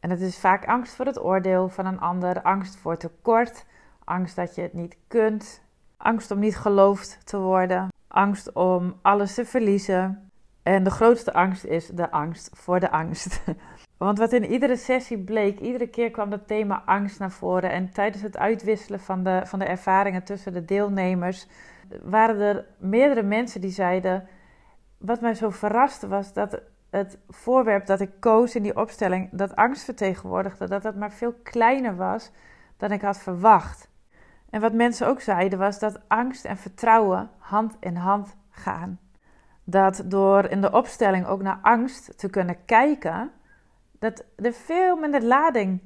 En 0.00 0.10
het 0.10 0.20
is 0.20 0.38
vaak 0.38 0.66
angst 0.66 0.94
voor 0.94 1.06
het 1.06 1.24
oordeel 1.24 1.68
van 1.68 1.86
een 1.86 2.00
ander, 2.00 2.42
angst 2.42 2.76
voor 2.76 2.96
tekort, 2.96 3.66
angst 4.04 4.36
dat 4.36 4.54
je 4.54 4.62
het 4.62 4.72
niet 4.72 4.96
kunt, 5.08 5.62
angst 5.96 6.30
om 6.30 6.38
niet 6.38 6.56
geloofd 6.56 7.26
te 7.26 7.38
worden, 7.38 7.88
angst 8.08 8.52
om 8.52 8.98
alles 9.02 9.34
te 9.34 9.44
verliezen, 9.44 10.24
en 10.64 10.84
de 10.84 10.90
grootste 10.90 11.32
angst 11.32 11.64
is 11.64 11.86
de 11.86 12.10
angst 12.10 12.50
voor 12.52 12.80
de 12.80 12.90
angst. 12.90 13.40
Want 13.96 14.18
wat 14.18 14.32
in 14.32 14.44
iedere 14.44 14.76
sessie 14.76 15.18
bleek, 15.18 15.60
iedere 15.60 15.86
keer 15.86 16.10
kwam 16.10 16.30
dat 16.30 16.46
thema 16.46 16.82
angst 16.86 17.18
naar 17.18 17.30
voren. 17.30 17.70
En 17.70 17.92
tijdens 17.92 18.22
het 18.22 18.36
uitwisselen 18.36 19.00
van 19.00 19.22
de, 19.22 19.42
van 19.44 19.58
de 19.58 19.64
ervaringen 19.64 20.24
tussen 20.24 20.52
de 20.52 20.64
deelnemers 20.64 21.46
waren 22.02 22.40
er 22.40 22.66
meerdere 22.78 23.22
mensen 23.22 23.60
die 23.60 23.70
zeiden. 23.70 24.28
Wat 24.98 25.20
mij 25.20 25.34
zo 25.34 25.50
verraste 25.50 26.08
was 26.08 26.32
dat 26.32 26.60
het 26.90 27.18
voorwerp 27.28 27.86
dat 27.86 28.00
ik 28.00 28.10
koos 28.20 28.54
in 28.54 28.62
die 28.62 28.76
opstelling, 28.76 29.28
dat 29.32 29.56
angst 29.56 29.84
vertegenwoordigde, 29.84 30.68
dat 30.68 30.82
dat 30.82 30.94
maar 30.94 31.12
veel 31.12 31.34
kleiner 31.42 31.96
was 31.96 32.30
dan 32.76 32.92
ik 32.92 33.00
had 33.00 33.18
verwacht. 33.18 33.88
En 34.50 34.60
wat 34.60 34.72
mensen 34.72 35.06
ook 35.06 35.20
zeiden 35.20 35.58
was 35.58 35.78
dat 35.78 36.00
angst 36.08 36.44
en 36.44 36.56
vertrouwen 36.56 37.30
hand 37.38 37.76
in 37.80 37.96
hand 37.96 38.36
gaan 38.50 38.98
dat 39.64 40.02
door 40.04 40.44
in 40.44 40.60
de 40.60 40.72
opstelling 40.72 41.26
ook 41.26 41.42
naar 41.42 41.58
angst 41.62 42.18
te 42.18 42.30
kunnen 42.30 42.64
kijken, 42.64 43.30
dat 43.98 44.24
er 44.36 44.52
veel 44.52 44.96
minder 44.96 45.22
lading 45.22 45.80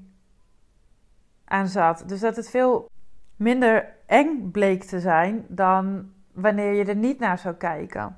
aan 1.44 1.68
zat. 1.68 2.04
Dus 2.06 2.20
dat 2.20 2.36
het 2.36 2.50
veel 2.50 2.90
minder 3.38 3.94
eng 4.06 4.50
bleek 4.50 4.84
te 4.84 5.00
zijn 5.00 5.44
dan 5.48 6.10
wanneer 6.32 6.72
je 6.72 6.84
er 6.84 6.96
niet 6.96 7.18
naar 7.18 7.38
zou 7.38 7.54
kijken. 7.54 8.16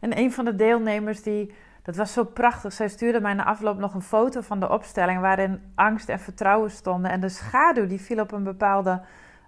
En 0.00 0.18
een 0.18 0.32
van 0.32 0.44
de 0.44 0.54
deelnemers 0.54 1.22
die, 1.22 1.54
dat 1.82 1.96
was 1.96 2.12
zo 2.12 2.24
prachtig, 2.24 2.72
zij 2.72 2.88
stuurde 2.88 3.20
mij 3.20 3.34
na 3.34 3.44
afloop 3.44 3.78
nog 3.78 3.94
een 3.94 4.02
foto 4.02 4.40
van 4.40 4.60
de 4.60 4.68
opstelling 4.68 5.20
waarin 5.20 5.60
angst 5.74 6.08
en 6.08 6.20
vertrouwen 6.20 6.70
stonden. 6.70 7.10
En 7.10 7.20
de 7.20 7.28
schaduw 7.28 7.86
die 7.86 8.00
viel 8.00 8.20
op 8.20 8.32
een 8.32 8.44
bepaalde 8.44 9.02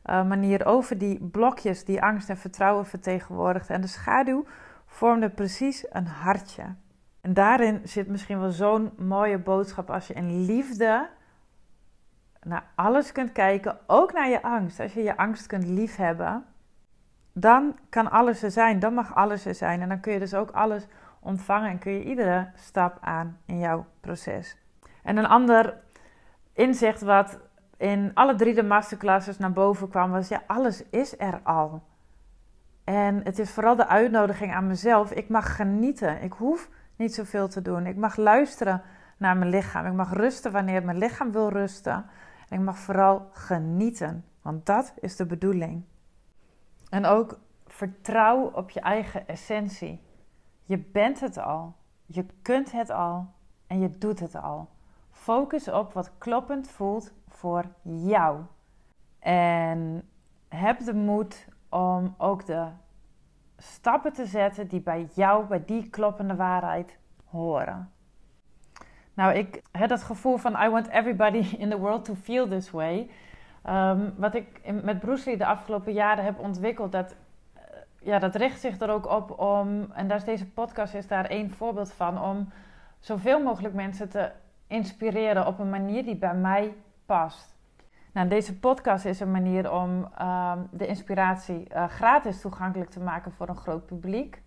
uh, 0.04 0.24
manier 0.24 0.66
over 0.66 0.98
die 0.98 1.24
blokjes 1.24 1.84
die 1.84 2.02
angst 2.02 2.28
en 2.28 2.36
vertrouwen 2.36 2.86
vertegenwoordigden. 2.86 3.74
En 3.74 3.80
de 3.80 3.86
schaduw 3.86 4.44
vormde 4.86 5.30
precies 5.30 5.86
een 5.90 6.06
hartje. 6.06 6.62
En 7.20 7.34
daarin 7.34 7.80
zit 7.84 8.08
misschien 8.08 8.40
wel 8.40 8.50
zo'n 8.50 8.92
mooie 8.96 9.38
boodschap 9.38 9.90
als 9.90 10.06
je 10.06 10.14
in 10.14 10.44
liefde 10.44 11.08
naar 12.42 12.64
alles 12.74 13.12
kunt 13.12 13.32
kijken, 13.32 13.78
ook 13.86 14.12
naar 14.12 14.28
je 14.28 14.42
angst. 14.42 14.80
Als 14.80 14.92
je 14.92 15.02
je 15.02 15.16
angst 15.16 15.46
kunt 15.46 15.66
liefhebben, 15.66 16.44
dan 17.32 17.78
kan 17.88 18.10
alles 18.10 18.42
er 18.42 18.50
zijn. 18.50 18.78
Dan 18.78 18.94
mag 18.94 19.14
alles 19.14 19.44
er 19.44 19.54
zijn. 19.54 19.80
En 19.80 19.88
dan 19.88 20.00
kun 20.00 20.12
je 20.12 20.18
dus 20.18 20.34
ook 20.34 20.50
alles 20.50 20.86
ontvangen 21.20 21.70
en 21.70 21.78
kun 21.78 21.92
je 21.92 22.04
iedere 22.04 22.50
stap 22.54 22.98
aan 23.00 23.38
in 23.44 23.58
jouw 23.58 23.86
proces. 24.00 24.56
En 25.02 25.16
een 25.16 25.26
ander 25.26 25.74
inzicht 26.52 27.02
wat 27.02 27.38
in 27.76 28.10
alle 28.14 28.34
drie 28.34 28.54
de 28.54 28.62
masterclasses 28.62 29.38
naar 29.38 29.52
boven 29.52 29.88
kwam 29.88 30.10
was: 30.10 30.28
ja, 30.28 30.42
alles 30.46 30.84
is 30.90 31.18
er 31.18 31.40
al. 31.42 31.82
En 32.84 33.20
het 33.24 33.38
is 33.38 33.50
vooral 33.50 33.76
de 33.76 33.86
uitnodiging 33.86 34.54
aan 34.54 34.66
mezelf. 34.66 35.12
Ik 35.12 35.28
mag 35.28 35.56
genieten. 35.56 36.22
Ik 36.22 36.32
hoef 36.32 36.68
niet 36.96 37.14
zoveel 37.14 37.48
te 37.48 37.62
doen. 37.62 37.86
Ik 37.86 37.96
mag 37.96 38.16
luisteren 38.16 38.82
naar 39.16 39.36
mijn 39.36 39.50
lichaam. 39.50 39.86
Ik 39.86 39.92
mag 39.92 40.12
rusten 40.12 40.52
wanneer 40.52 40.84
mijn 40.84 40.98
lichaam 40.98 41.32
wil 41.32 41.48
rusten. 41.48 42.06
En 42.48 42.58
ik 42.58 42.64
mag 42.64 42.78
vooral 42.78 43.28
genieten, 43.32 44.24
want 44.42 44.66
dat 44.66 44.94
is 45.00 45.16
de 45.16 45.26
bedoeling. 45.26 45.84
En 46.90 47.04
ook 47.04 47.38
vertrouw 47.66 48.50
op 48.50 48.70
je 48.70 48.80
eigen 48.80 49.28
essentie. 49.28 50.00
Je 50.64 50.78
bent 50.78 51.20
het 51.20 51.38
al, 51.38 51.74
je 52.06 52.26
kunt 52.42 52.72
het 52.72 52.90
al 52.90 53.26
en 53.66 53.80
je 53.80 53.98
doet 53.98 54.20
het 54.20 54.34
al. 54.34 54.68
Focus 55.10 55.68
op 55.68 55.92
wat 55.92 56.18
kloppend 56.18 56.68
voelt 56.68 57.12
voor 57.28 57.64
jou. 57.82 58.40
En 59.18 60.08
heb 60.48 60.84
de 60.84 60.94
moed 60.94 61.48
om 61.68 62.14
ook 62.18 62.46
de 62.46 62.68
stappen 63.56 64.12
te 64.12 64.26
zetten 64.26 64.68
die 64.68 64.80
bij 64.80 65.08
jou, 65.14 65.46
bij 65.46 65.64
die 65.64 65.90
kloppende 65.90 66.36
waarheid 66.36 66.98
horen. 67.24 67.92
Nou, 69.18 69.34
ik 69.34 69.62
heb 69.72 69.88
dat 69.88 70.02
gevoel 70.02 70.36
van 70.36 70.56
I 70.62 70.68
want 70.68 70.88
everybody 70.88 71.38
in 71.62 71.70
the 71.70 71.78
world 71.78 72.04
to 72.04 72.14
feel 72.14 72.48
this 72.48 72.70
way. 72.70 73.10
Ehm, 73.62 74.10
wat 74.16 74.34
ik 74.34 74.72
met 74.82 74.98
Bruce 74.98 75.28
Lee 75.28 75.36
de 75.36 75.46
afgelopen 75.46 75.92
jaren 75.92 76.24
heb 76.24 76.38
ontwikkeld, 76.38 76.92
dat, 76.92 77.14
eh, 77.54 77.62
ja, 77.98 78.18
dat 78.18 78.34
richt 78.34 78.60
zich 78.60 78.80
er 78.80 78.90
ook 78.90 79.06
op 79.06 79.38
om, 79.38 79.90
en 79.92 80.08
daar 80.08 80.16
is 80.16 80.24
deze 80.24 80.46
podcast 80.46 80.94
is 80.94 81.06
daar 81.06 81.24
één 81.24 81.50
voorbeeld 81.50 81.92
van, 81.92 82.22
om 82.22 82.48
zoveel 82.98 83.42
mogelijk 83.42 83.74
mensen 83.74 84.08
te 84.08 84.30
inspireren 84.66 85.46
op 85.46 85.58
een 85.58 85.70
manier 85.70 86.04
die 86.04 86.16
bij 86.16 86.34
mij 86.34 86.74
past. 87.06 87.56
Nou, 88.12 88.28
deze 88.28 88.58
podcast 88.58 89.04
is 89.04 89.20
een 89.20 89.30
manier 89.30 89.72
om 89.72 90.08
ehm, 90.18 90.58
de 90.70 90.86
inspiratie 90.86 91.66
uh, 91.72 91.88
gratis 91.88 92.40
toegankelijk 92.40 92.90
te 92.90 93.00
maken 93.00 93.32
voor 93.32 93.48
een 93.48 93.56
groot 93.56 93.86
publiek. 93.86 94.42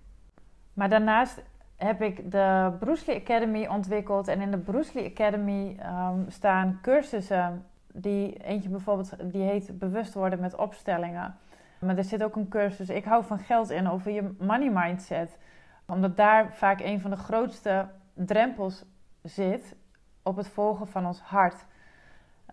Maar 0.73 0.89
daarnaast 0.89 1.43
heb 1.83 2.01
ik 2.01 2.31
de 2.31 2.71
Bruce 2.79 3.03
Lee 3.07 3.19
Academy 3.19 3.67
ontwikkeld. 3.67 4.27
En 4.27 4.41
in 4.41 4.51
de 4.51 4.57
Bruce 4.57 4.91
Lee 4.93 5.09
Academy 5.09 5.77
um, 5.85 6.25
staan 6.27 6.79
cursussen. 6.81 7.65
Die, 7.93 8.37
eentje 8.43 8.69
bijvoorbeeld, 8.69 9.15
die 9.31 9.41
heet 9.41 9.79
Bewust 9.79 10.13
worden 10.13 10.39
met 10.39 10.55
opstellingen. 10.55 11.35
Maar 11.79 11.97
er 11.97 12.03
zit 12.03 12.23
ook 12.23 12.35
een 12.35 12.47
cursus, 12.47 12.89
ik 12.89 13.05
hou 13.05 13.23
van 13.23 13.39
geld 13.39 13.69
in, 13.69 13.89
over 13.89 14.11
je 14.11 14.35
money 14.39 14.69
mindset. 14.69 15.37
Omdat 15.85 16.17
daar 16.17 16.53
vaak 16.53 16.79
een 16.79 17.01
van 17.01 17.09
de 17.09 17.17
grootste 17.17 17.87
drempels 18.13 18.85
zit 19.23 19.75
op 20.23 20.35
het 20.35 20.47
volgen 20.47 20.87
van 20.87 21.05
ons 21.05 21.21
hart. 21.21 21.65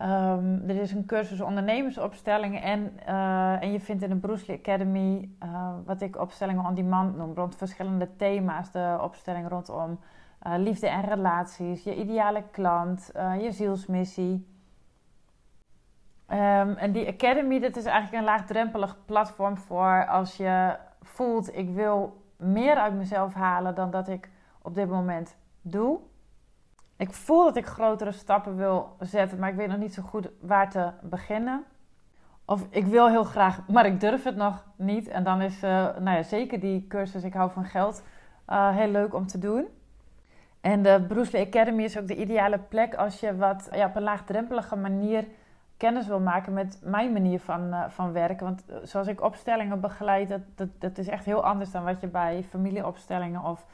Um, 0.03 0.69
er 0.69 0.77
is 0.77 0.93
een 0.93 1.07
cursus 1.07 1.41
ondernemersopstellingen 1.41 2.63
en, 2.63 2.93
uh, 3.09 3.63
en 3.63 3.73
je 3.73 3.81
vindt 3.81 4.03
in 4.03 4.09
de 4.09 4.17
Bruce 4.17 4.45
Lee 4.47 4.59
Academy, 4.59 5.31
uh, 5.43 5.71
wat 5.85 6.01
ik 6.01 6.21
opstellingen 6.21 6.65
on 6.65 6.75
demand 6.75 7.17
noem, 7.17 7.35
rond 7.35 7.57
verschillende 7.57 8.17
thema's. 8.17 8.71
De 8.71 8.99
opstelling 9.01 9.49
rondom 9.49 9.99
uh, 10.47 10.55
liefde 10.57 10.89
en 10.89 11.03
relaties, 11.03 11.85
je 11.85 11.97
ideale 11.97 12.43
klant, 12.51 13.11
je 13.41 13.53
zielsmissie. 13.53 14.47
Um, 16.31 16.77
en 16.77 16.93
die 16.93 17.09
Academy, 17.09 17.61
dat 17.61 17.77
is 17.77 17.85
eigenlijk 17.85 18.17
een 18.17 18.29
laagdrempelig 18.29 18.97
platform 19.05 19.57
voor 19.57 20.07
als 20.07 20.37
je 20.37 20.77
voelt, 21.03 21.57
ik 21.57 21.71
wil 21.71 22.23
meer 22.37 22.77
uit 22.77 22.95
mezelf 22.95 23.35
halen 23.35 23.75
dan 23.75 23.91
dat 23.91 24.09
ik 24.09 24.31
op 24.63 24.75
dit 24.75 24.89
moment 24.89 25.37
doe. 25.63 25.99
Ik 26.99 27.13
voel 27.13 27.45
dat 27.45 27.57
ik 27.57 27.67
grotere 27.67 28.13
stappen 28.13 28.57
wil 28.57 28.97
zetten, 29.01 29.39
maar 29.39 29.49
ik 29.49 29.57
weet 29.57 29.69
nog 29.69 29.79
niet 29.79 29.95
zo 29.95 30.03
goed 30.03 30.29
waar 30.41 30.71
te 30.71 30.91
beginnen. 31.03 31.65
Of 32.45 32.67
ik 32.71 32.87
wil 32.87 33.09
heel 33.09 33.25
graag, 33.25 33.69
maar 33.69 33.87
ik 33.87 34.01
durf 34.01 34.25
het 34.25 34.37
nog 34.37 34.65
niet. 34.77 35.09
En 35.09 35.25
dan 35.25 35.41
is 35.41 35.63
uh, 35.63 35.71
nou 35.99 36.17
ja, 36.17 36.23
zeker 36.23 36.61
die 36.61 36.87
cursus 36.89 37.25
Ik 37.25 37.33
hou 37.33 37.51
van 37.51 37.65
geld 37.65 38.03
uh, 38.51 38.77
heel 38.77 38.89
leuk 38.89 39.15
om 39.15 39.27
te 39.27 39.39
doen. 39.39 39.67
En 40.61 40.83
de 40.83 41.05
Bruce 41.09 41.33
Lee 41.33 41.47
Academy 41.47 41.83
is 41.83 41.99
ook 41.99 42.07
de 42.07 42.17
ideale 42.17 42.59
plek 42.59 42.95
als 42.95 43.21
je 43.21 43.37
wat 43.37 43.69
ja, 43.73 43.87
op 43.87 43.97
een 43.97 44.03
laagdrempelige 44.03 44.77
manier 44.77 45.25
kennis 45.77 46.07
wil 46.07 46.21
maken 46.21 46.53
met 46.53 46.79
mijn 46.83 47.13
manier 47.13 47.41
van, 47.41 47.67
uh, 47.67 47.85
van 47.89 48.13
werken. 48.13 48.47
Want 48.47 48.65
zoals 48.83 49.07
ik 49.07 49.23
opstellingen 49.23 49.81
begeleid, 49.81 50.29
dat, 50.55 50.69
dat 50.79 50.99
is 50.99 51.09
echt 51.09 51.25
heel 51.25 51.45
anders 51.45 51.71
dan 51.71 51.85
wat 51.85 52.01
je 52.01 52.07
bij 52.07 52.45
familieopstellingen 52.49 53.43
of 53.45 53.67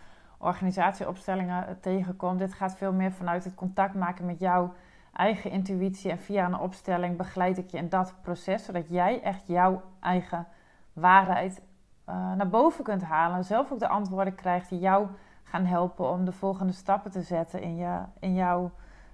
organisatieopstellingen 0.45 1.79
tegenkomt. 1.81 2.39
Dit 2.39 2.55
gaat 2.55 2.77
veel 2.77 2.93
meer 2.93 3.13
vanuit 3.13 3.45
het 3.45 3.55
contact 3.55 3.95
maken 3.95 4.27
met 4.27 4.39
jouw 4.39 4.75
eigen 5.13 5.51
intuïtie. 5.51 6.11
En 6.11 6.19
via 6.19 6.47
een 6.47 6.59
opstelling 6.59 7.17
begeleid 7.17 7.59
ik 7.59 7.71
je 7.71 7.79
in 7.79 7.89
dat 7.89 8.15
proces, 8.23 8.65
zodat 8.65 8.89
jij 8.89 9.23
echt 9.23 9.47
jouw 9.47 9.83
eigen 10.01 10.47
waarheid 10.93 11.63
uh, 12.09 12.33
naar 12.33 12.49
boven 12.49 12.85
kunt 12.85 13.03
halen. 13.03 13.45
Zelf 13.45 13.73
ook 13.73 13.79
de 13.79 13.89
antwoorden 13.89 14.35
krijgt 14.35 14.69
die 14.69 14.79
jou 14.79 15.07
gaan 15.43 15.65
helpen 15.65 16.11
om 16.11 16.25
de 16.25 16.33
volgende 16.33 16.73
stappen 16.73 17.11
te 17.11 17.23
zetten 17.23 17.63
in, 17.63 17.77
je, 17.77 17.99
in 18.21 18.35
jouw 18.35 18.71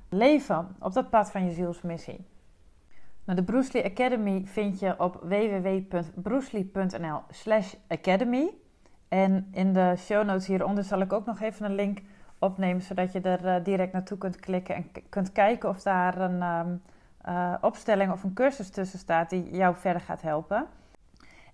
leven, 0.09 0.77
op 0.79 0.93
dat 0.93 1.11
pad 1.11 1.31
van 1.31 1.45
je 1.45 1.51
zielsmissie. 1.51 2.27
Nou, 3.25 3.39
de 3.39 3.45
Bruce 3.45 3.73
Lee 3.73 3.85
Academy 3.85 4.43
vind 4.45 4.79
je 4.79 4.95
op 4.99 5.15
www.brucelee.nl 5.23 7.21
slash 7.31 7.75
academy. 7.89 8.51
En 9.11 9.49
in 9.53 9.73
de 9.73 9.95
show 9.97 10.25
notes 10.25 10.47
hieronder 10.47 10.85
zal 10.85 11.01
ik 11.01 11.13
ook 11.13 11.27
nog 11.27 11.41
even 11.41 11.65
een 11.67 11.75
link 11.75 11.99
opnemen, 12.39 12.83
zodat 12.83 13.13
je 13.13 13.21
er 13.21 13.45
uh, 13.45 13.65
direct 13.65 13.93
naartoe 13.93 14.19
kunt 14.19 14.37
klikken 14.37 14.75
en 14.75 14.91
kunt 15.09 15.33
kijken 15.33 15.69
of 15.69 15.83
daar 15.83 16.21
een 16.21 16.43
um, 16.43 16.83
uh, 17.29 17.55
opstelling 17.61 18.13
of 18.13 18.23
een 18.23 18.33
cursus 18.33 18.71
tussen 18.71 18.99
staat 18.99 19.31
die 19.31 19.57
jou 19.57 19.77
verder 19.77 20.03
gaat 20.03 20.23
helpen. 20.23 20.67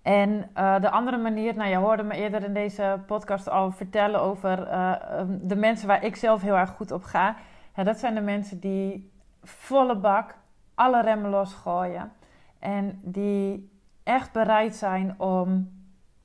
En 0.01 0.49
uh, 0.57 0.79
de 0.81 0.89
andere 0.89 1.17
manier, 1.17 1.55
nou 1.55 1.69
je 1.69 1.75
hoorde 1.75 2.03
me 2.03 2.15
eerder 2.15 2.43
in 2.43 2.53
deze 2.53 2.99
podcast 3.05 3.49
al 3.49 3.71
vertellen 3.71 4.21
over 4.21 4.73
um, 5.19 5.39
de 5.47 5.55
mensen 5.55 5.87
waar 5.87 6.03
ik 6.03 6.15
zelf 6.15 6.41
heel 6.41 6.57
erg 6.57 6.69
goed 6.69 6.91
op 6.91 7.03
ga. 7.03 7.35
Dat 7.83 7.99
zijn 7.99 8.15
de 8.15 8.21
mensen 8.21 8.59
die 8.59 9.11
volle 9.43 9.95
bak 9.95 10.35
alle 10.75 11.01
remmen 11.01 11.29
losgooien 11.29 12.11
en 12.59 12.99
die 13.03 13.69
echt 14.03 14.31
bereid 14.31 14.75
zijn 14.75 15.19
om 15.19 15.76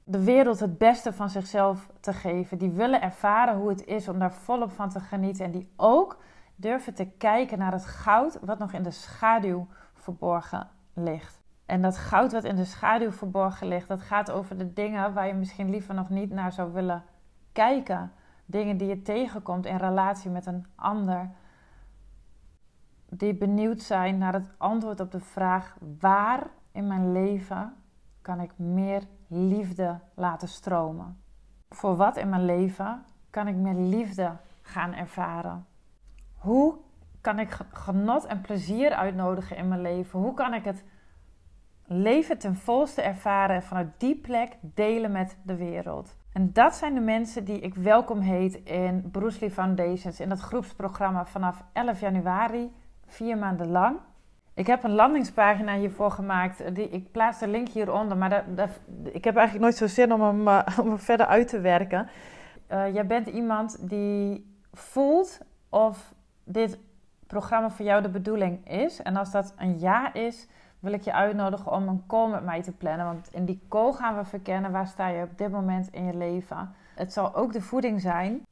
de 0.04 0.24
wereld 0.24 0.60
het 0.60 0.78
beste 0.78 1.12
van 1.12 1.30
zichzelf 1.30 1.88
te 2.00 2.12
geven. 2.12 2.58
Die 2.58 2.70
willen 2.70 3.02
ervaren 3.02 3.56
hoe 3.56 3.68
het 3.68 3.84
is 3.84 4.08
om 4.08 4.18
daar 4.18 4.32
volop 4.32 4.72
van 4.72 4.88
te 4.88 5.00
genieten. 5.00 5.44
En 5.44 5.50
die 5.50 5.72
ook 5.76 6.22
durven 6.56 6.94
te 6.94 7.04
kijken 7.04 7.58
naar 7.58 7.72
het 7.72 7.86
goud 7.86 8.38
wat 8.40 8.58
nog 8.58 8.72
in 8.72 8.82
de 8.82 8.90
schaduw 8.90 9.66
verborgen 9.94 10.68
ligt. 10.94 11.40
En 11.66 11.82
dat 11.82 11.98
goud 11.98 12.32
wat 12.32 12.44
in 12.44 12.56
de 12.56 12.64
schaduw 12.64 13.10
verborgen 13.10 13.68
ligt, 13.68 13.88
dat 13.88 14.02
gaat 14.02 14.30
over 14.30 14.58
de 14.58 14.72
dingen 14.72 15.12
waar 15.12 15.26
je 15.26 15.34
misschien 15.34 15.70
liever 15.70 15.94
nog 15.94 16.08
niet 16.08 16.30
naar 16.30 16.52
zou 16.52 16.72
willen 16.72 17.04
kijken. 17.52 18.12
Dingen 18.44 18.76
die 18.76 18.88
je 18.88 19.02
tegenkomt 19.02 19.66
in 19.66 19.76
relatie 19.76 20.30
met 20.30 20.46
een 20.46 20.66
ander. 20.74 21.30
Die 23.08 23.34
benieuwd 23.34 23.82
zijn 23.82 24.18
naar 24.18 24.32
het 24.32 24.50
antwoord 24.56 25.00
op 25.00 25.10
de 25.10 25.20
vraag: 25.20 25.76
waar 26.00 26.46
in 26.72 26.86
mijn 26.86 27.12
leven 27.12 27.74
kan 28.22 28.40
ik 28.40 28.58
meer 28.58 29.02
liefde 29.32 30.00
laten 30.14 30.48
stromen? 30.48 31.22
Voor 31.68 31.96
wat 31.96 32.16
in 32.16 32.28
mijn 32.28 32.44
leven 32.44 33.04
kan 33.30 33.48
ik 33.48 33.54
meer 33.54 33.74
liefde 33.74 34.36
gaan 34.62 34.92
ervaren? 34.94 35.66
Hoe 36.34 36.76
kan 37.20 37.38
ik 37.38 37.58
genot 37.72 38.24
en 38.24 38.40
plezier 38.40 38.92
uitnodigen 38.92 39.56
in 39.56 39.68
mijn 39.68 39.80
leven? 39.80 40.18
Hoe 40.18 40.34
kan 40.34 40.54
ik 40.54 40.64
het 40.64 40.84
leven 41.84 42.38
ten 42.38 42.56
volste 42.56 43.02
ervaren 43.02 43.56
en 43.56 43.62
vanuit 43.62 44.00
die 44.00 44.16
plek 44.16 44.56
delen 44.60 45.12
met 45.12 45.38
de 45.42 45.56
wereld? 45.56 46.16
En 46.32 46.52
dat 46.52 46.74
zijn 46.74 46.94
de 46.94 47.00
mensen 47.00 47.44
die 47.44 47.60
ik 47.60 47.74
welkom 47.74 48.20
heet 48.20 48.54
in 48.54 49.10
Bruce 49.10 49.40
Lee 49.40 49.50
Foundations, 49.50 50.20
in 50.20 50.28
dat 50.28 50.40
groepsprogramma 50.40 51.26
vanaf 51.26 51.64
11 51.72 52.00
januari, 52.00 52.72
vier 53.06 53.38
maanden 53.38 53.70
lang. 53.70 53.98
Ik 54.54 54.66
heb 54.66 54.84
een 54.84 54.94
landingspagina 54.94 55.76
hiervoor 55.76 56.10
gemaakt. 56.10 56.74
Die, 56.74 56.88
ik 56.88 57.10
plaats 57.10 57.38
de 57.38 57.48
link 57.48 57.68
hieronder, 57.68 58.16
maar 58.16 58.44
dat, 58.54 58.68
ik 59.02 59.24
heb 59.24 59.36
eigenlijk 59.36 59.64
nooit 59.64 59.76
zo 59.76 59.86
zin 59.86 60.12
om 60.12 60.22
hem, 60.22 60.48
uh, 60.48 60.78
om 60.84 60.98
verder 60.98 61.26
uit 61.26 61.48
te 61.48 61.60
werken. 61.60 62.08
Uh, 62.72 62.94
jij 62.94 63.06
bent 63.06 63.26
iemand 63.26 63.88
die 63.88 64.56
voelt 64.72 65.40
of 65.68 66.12
dit 66.44 66.78
programma 67.26 67.70
voor 67.70 67.84
jou 67.84 68.02
de 68.02 68.08
bedoeling 68.08 68.68
is. 68.68 69.02
En 69.02 69.16
als 69.16 69.30
dat 69.30 69.54
een 69.56 69.78
ja 69.78 70.14
is, 70.14 70.48
wil 70.78 70.92
ik 70.92 71.02
je 71.02 71.12
uitnodigen 71.12 71.72
om 71.72 71.88
een 71.88 72.04
call 72.06 72.30
met 72.30 72.44
mij 72.44 72.62
te 72.62 72.72
plannen. 72.72 73.06
Want 73.06 73.28
in 73.32 73.44
die 73.44 73.60
call 73.68 73.92
gaan 73.92 74.16
we 74.16 74.24
verkennen 74.24 74.72
waar 74.72 74.86
sta 74.86 75.08
je 75.08 75.22
op 75.22 75.38
dit 75.38 75.50
moment 75.50 75.88
in 75.92 76.04
je 76.04 76.16
leven. 76.16 76.74
Het 76.94 77.12
zal 77.12 77.34
ook 77.34 77.52
de 77.52 77.60
voeding 77.60 78.00
zijn 78.00 78.42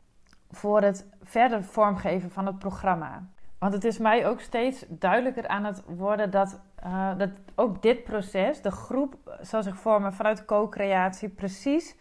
voor 0.51 0.83
het 0.83 1.07
verder 1.23 1.65
vormgeven 1.65 2.31
van 2.31 2.47
het 2.47 2.59
programma. 2.59 3.23
Want 3.61 3.73
het 3.73 3.85
is 3.85 3.99
mij 3.99 4.27
ook 4.27 4.41
steeds 4.41 4.85
duidelijker 4.89 5.49
aan 5.49 5.65
het 5.65 5.83
worden 5.87 6.31
dat, 6.31 6.61
uh, 6.85 7.19
dat 7.19 7.31
ook 7.55 7.83
dit 7.83 8.05
proces, 8.05 8.63
de 8.63 8.71
groep 8.71 9.39
zal 9.41 9.63
zich 9.63 9.77
vormen 9.77 10.13
vanuit 10.13 10.45
co-creatie, 10.45 11.29
precies 11.29 11.97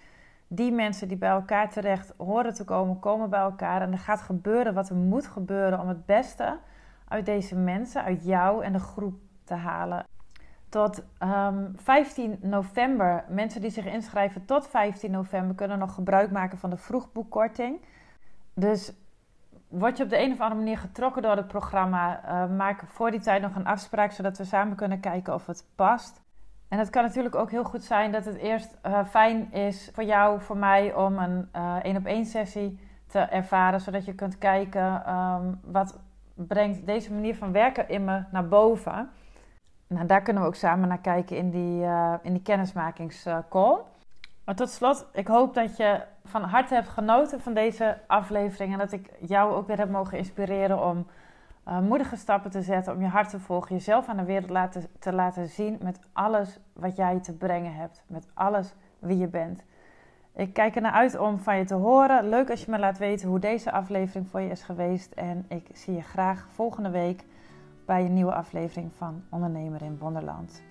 die 0.47 0.71
mensen 0.71 1.07
die 1.07 1.17
bij 1.17 1.29
elkaar 1.29 1.69
terecht 1.69 2.13
horen 2.17 2.53
te 2.53 2.63
komen, 2.63 2.99
komen 2.99 3.29
bij 3.29 3.39
elkaar. 3.39 3.81
En 3.81 3.91
er 3.91 3.97
gaat 3.97 4.21
gebeuren 4.21 4.73
wat 4.73 4.89
er 4.89 4.95
moet 4.95 5.27
gebeuren 5.27 5.79
om 5.79 5.87
het 5.87 6.05
beste 6.05 6.57
uit 7.07 7.25
deze 7.25 7.55
mensen, 7.55 8.03
uit 8.03 8.25
jou 8.25 8.63
en 8.63 8.73
de 8.73 8.79
groep 8.79 9.19
te 9.43 9.53
halen. 9.53 10.05
Tot 10.69 10.97
um, 10.97 11.05
ehm, 11.17 11.65
15 11.75 12.39
november, 12.41 13.23
mensen 13.29 13.61
die 13.61 13.69
zich 13.69 13.85
inschrijven 13.85 14.45
tot 14.45 14.67
15 14.67 15.11
november, 15.11 15.55
kunnen 15.55 15.79
nog 15.79 15.93
gebruik 15.93 16.31
maken 16.31 16.57
van 16.57 16.69
de 16.69 16.77
vroegboekkorting. 16.77 17.81
Dus 18.53 18.93
word 19.69 19.97
je 19.97 20.03
op 20.03 20.09
de 20.09 20.19
een 20.19 20.31
of 20.31 20.39
andere 20.39 20.61
manier 20.61 20.77
getrokken 20.77 21.21
door 21.21 21.35
het 21.35 21.47
programma, 21.47 22.21
uh, 22.25 22.55
maak 22.57 22.83
voor 22.87 23.11
die 23.11 23.19
tijd 23.19 23.41
nog 23.41 23.55
een 23.55 23.65
afspraak, 23.65 24.11
zodat 24.11 24.37
we 24.37 24.43
samen 24.43 24.75
kunnen 24.75 24.99
kijken 24.99 25.33
of 25.33 25.45
het 25.45 25.65
past. 25.75 26.21
En 26.67 26.79
het 26.79 26.89
kan 26.89 27.03
natuurlijk 27.03 27.35
ook 27.35 27.51
heel 27.51 27.63
goed 27.63 27.83
zijn 27.83 28.11
dat 28.11 28.25
het 28.25 28.35
eerst 28.35 28.77
uh, 28.85 29.05
fijn 29.05 29.51
is 29.51 29.89
voor 29.93 30.03
jou, 30.03 30.41
voor 30.41 30.57
mij, 30.57 30.93
om 30.93 31.17
een 31.17 31.49
één 31.81 31.97
op 31.97 32.05
één 32.05 32.25
sessie 32.25 32.79
te 33.07 33.19
ervaren, 33.19 33.81
zodat 33.81 34.05
je 34.05 34.13
kunt 34.13 34.37
kijken 34.37 35.15
um, 35.15 35.59
wat 35.63 35.99
brengt 36.33 36.85
deze 36.85 37.13
manier 37.13 37.35
van 37.35 37.51
werken 37.51 37.89
in 37.89 38.05
me 38.05 38.23
naar 38.31 38.47
boven. 38.47 39.09
Nou, 39.87 40.05
daar 40.05 40.21
kunnen 40.21 40.41
we 40.41 40.47
ook 40.47 40.55
samen 40.55 40.87
naar 40.87 40.99
kijken 41.01 41.37
in 41.37 41.49
die, 41.49 41.85
in 42.21 42.33
die 42.33 42.41
kennismakingscall. 42.41 43.77
Maar 44.49 44.57
tot 44.57 44.69
slot, 44.69 45.07
ik 45.13 45.27
hoop 45.27 45.53
dat 45.53 45.77
je 45.77 46.01
van 46.25 46.41
harte 46.41 46.73
hebt 46.73 46.87
genoten 46.87 47.41
van 47.41 47.53
deze 47.53 47.97
aflevering. 48.07 48.71
En 48.71 48.77
dat 48.77 48.91
ik 48.91 49.09
jou 49.19 49.53
ook 49.53 49.67
weer 49.67 49.77
heb 49.77 49.89
mogen 49.89 50.17
inspireren 50.17 50.85
om 50.85 51.07
uh, 51.67 51.79
moedige 51.79 52.15
stappen 52.15 52.51
te 52.51 52.61
zetten. 52.61 52.93
Om 52.93 53.01
je 53.01 53.07
hart 53.07 53.29
te 53.29 53.39
volgen. 53.39 53.75
Jezelf 53.75 54.07
aan 54.07 54.17
de 54.17 54.23
wereld 54.23 54.49
laten, 54.49 54.87
te 54.99 55.13
laten 55.13 55.47
zien 55.47 55.77
met 55.83 55.99
alles 56.13 56.59
wat 56.73 56.95
jij 56.95 57.19
te 57.19 57.33
brengen 57.33 57.73
hebt. 57.73 58.03
Met 58.07 58.27
alles 58.33 58.73
wie 58.99 59.17
je 59.17 59.27
bent. 59.27 59.63
Ik 60.35 60.53
kijk 60.53 60.75
er 60.75 60.81
naar 60.81 60.91
uit 60.91 61.17
om 61.17 61.39
van 61.39 61.57
je 61.57 61.65
te 61.65 61.75
horen. 61.75 62.29
Leuk 62.29 62.49
als 62.49 62.65
je 62.65 62.71
me 62.71 62.79
laat 62.79 62.97
weten 62.97 63.27
hoe 63.27 63.39
deze 63.39 63.71
aflevering 63.71 64.27
voor 64.27 64.41
je 64.41 64.49
is 64.49 64.63
geweest. 64.63 65.13
En 65.13 65.45
ik 65.47 65.67
zie 65.73 65.93
je 65.93 66.01
graag 66.01 66.47
volgende 66.53 66.89
week 66.89 67.25
bij 67.85 68.05
een 68.05 68.13
nieuwe 68.13 68.33
aflevering 68.33 68.91
van 68.95 69.23
Ondernemer 69.29 69.81
in 69.81 69.97
Wonderland. 69.97 70.61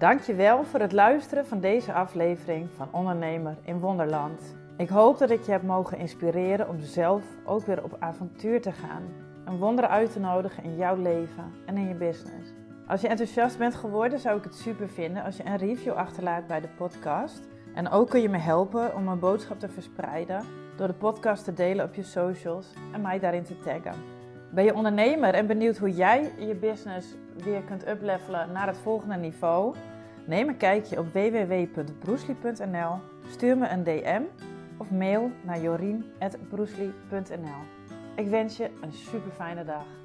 Dankjewel 0.00 0.64
voor 0.64 0.80
het 0.80 0.92
luisteren 0.92 1.46
van 1.46 1.60
deze 1.60 1.92
aflevering 1.92 2.68
van 2.76 2.88
Ondernemer 2.92 3.56
in 3.62 3.80
Wonderland. 3.80 4.56
Ik 4.76 4.88
hoop 4.88 5.18
dat 5.18 5.30
ik 5.30 5.42
je 5.42 5.52
heb 5.52 5.62
mogen 5.62 5.98
inspireren 5.98 6.68
om 6.68 6.80
zelf 6.80 7.22
ook 7.44 7.66
weer 7.66 7.84
op 7.84 7.96
avontuur 7.98 8.60
te 8.60 8.72
gaan. 8.72 9.02
Een 9.44 9.58
wonder 9.58 9.86
uit 9.86 10.12
te 10.12 10.20
nodigen 10.20 10.64
in 10.64 10.76
jouw 10.76 10.96
leven 10.96 11.52
en 11.66 11.76
in 11.76 11.88
je 11.88 11.94
business. 11.94 12.52
Als 12.86 13.00
je 13.00 13.08
enthousiast 13.08 13.58
bent 13.58 13.74
geworden, 13.74 14.18
zou 14.18 14.38
ik 14.38 14.44
het 14.44 14.54
super 14.54 14.88
vinden 14.88 15.24
als 15.24 15.36
je 15.36 15.46
een 15.46 15.56
review 15.56 15.92
achterlaat 15.92 16.46
bij 16.46 16.60
de 16.60 16.68
podcast. 16.76 17.48
En 17.74 17.90
ook 17.90 18.10
kun 18.10 18.20
je 18.20 18.28
me 18.28 18.38
helpen 18.38 18.94
om 18.94 19.04
mijn 19.04 19.18
boodschap 19.18 19.58
te 19.60 19.68
verspreiden 19.68 20.44
door 20.76 20.86
de 20.86 20.94
podcast 20.94 21.44
te 21.44 21.52
delen 21.52 21.84
op 21.84 21.94
je 21.94 22.02
socials 22.02 22.72
en 22.92 23.00
mij 23.00 23.18
daarin 23.18 23.44
te 23.44 23.58
taggen. 23.58 23.94
Ben 24.52 24.64
je 24.64 24.74
ondernemer 24.74 25.34
en 25.34 25.46
benieuwd 25.46 25.78
hoe 25.78 25.94
jij 25.94 26.32
je 26.38 26.54
business 26.54 27.16
weer 27.42 27.62
kunt 27.62 27.88
uplevelen 27.88 28.52
naar 28.52 28.66
het 28.66 28.78
volgende 28.78 29.16
niveau? 29.16 29.74
Neem 30.26 30.48
een 30.48 30.56
kijkje 30.56 30.98
op 30.98 31.12
www.broesli.nl, 31.12 32.98
stuur 33.30 33.58
me 33.58 33.68
een 33.68 33.84
DM 33.84 34.22
of 34.76 34.90
mail 34.90 35.30
naar 35.42 35.60
jorien.broesli.nl. 35.60 37.62
Ik 38.16 38.28
wens 38.28 38.56
je 38.56 38.70
een 38.80 38.92
super 38.92 39.30
fijne 39.30 39.64
dag. 39.64 39.99